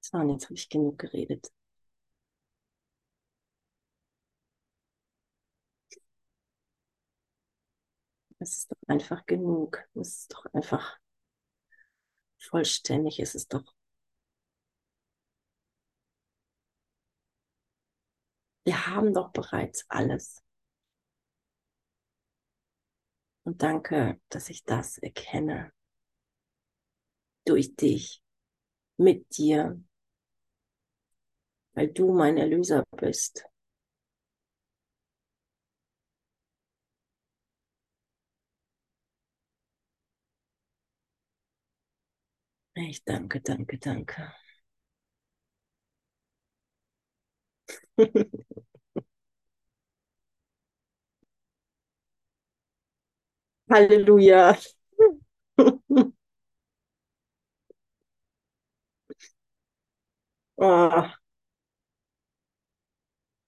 So, 0.00 0.18
und 0.18 0.28
jetzt 0.30 0.44
habe 0.44 0.54
ich 0.54 0.68
genug 0.68 0.98
geredet. 0.98 1.50
Es 8.40 8.58
ist 8.58 8.70
doch 8.70 8.76
einfach 8.88 9.24
genug. 9.26 9.84
Es 9.94 10.18
ist 10.18 10.34
doch 10.34 10.44
einfach 10.52 10.98
vollständig. 12.44 13.20
Es 13.20 13.34
ist 13.34 13.52
doch. 13.54 13.74
Wir 18.64 18.86
haben 18.86 19.12
doch 19.12 19.32
bereits 19.32 19.84
alles. 19.88 20.42
Und 23.44 23.62
danke, 23.62 24.20
dass 24.28 24.50
ich 24.50 24.64
das 24.64 24.98
erkenne. 24.98 25.72
Durch 27.44 27.74
dich, 27.74 28.22
mit 28.96 29.36
dir, 29.36 29.82
weil 31.74 31.88
du 31.88 32.12
mein 32.12 32.36
Erlöser 32.36 32.84
bist. 32.96 33.44
Ich 42.74 43.02
danke, 43.06 43.40
danke, 43.40 43.78
danke. 43.78 44.30
Halleluja. 53.70 54.56
oh. 60.58 61.08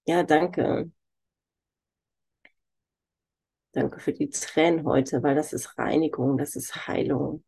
Ja, 0.07 0.23
danke. 0.23 0.91
Danke 3.73 4.01
für 4.01 4.15
die 4.15 4.31
Tränen 4.31 4.87
heute, 4.87 5.23
weil 5.23 5.35
das 5.35 5.53
ist 5.53 5.77
Reinigung, 5.79 6.39
das 6.39 6.57
ist 6.57 6.87
Heilung. 6.89 7.45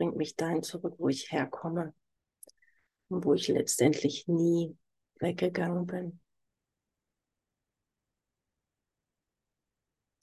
Bringt 0.00 0.16
mich 0.16 0.34
dahin 0.34 0.62
zurück, 0.62 0.94
wo 0.96 1.10
ich 1.10 1.30
herkomme 1.30 1.92
und 3.08 3.22
wo 3.26 3.34
ich 3.34 3.48
letztendlich 3.48 4.26
nie 4.28 4.78
weggegangen 5.16 5.86
bin. 5.86 6.22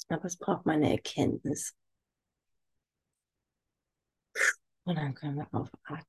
Aber 0.09 0.25
es 0.25 0.35
braucht 0.35 0.65
meine 0.65 0.89
Erkenntnis. 0.89 1.75
Und 4.83 4.95
dann 4.95 5.13
können 5.13 5.35
wir 5.35 5.53
aufatmen, 5.53 6.07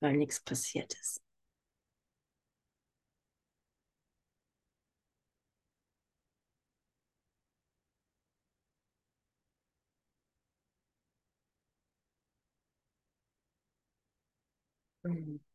weil 0.00 0.18
nichts 0.18 0.42
passiert 0.42 0.92
ist. 0.92 1.25
Mm-hmm. 15.06 15.45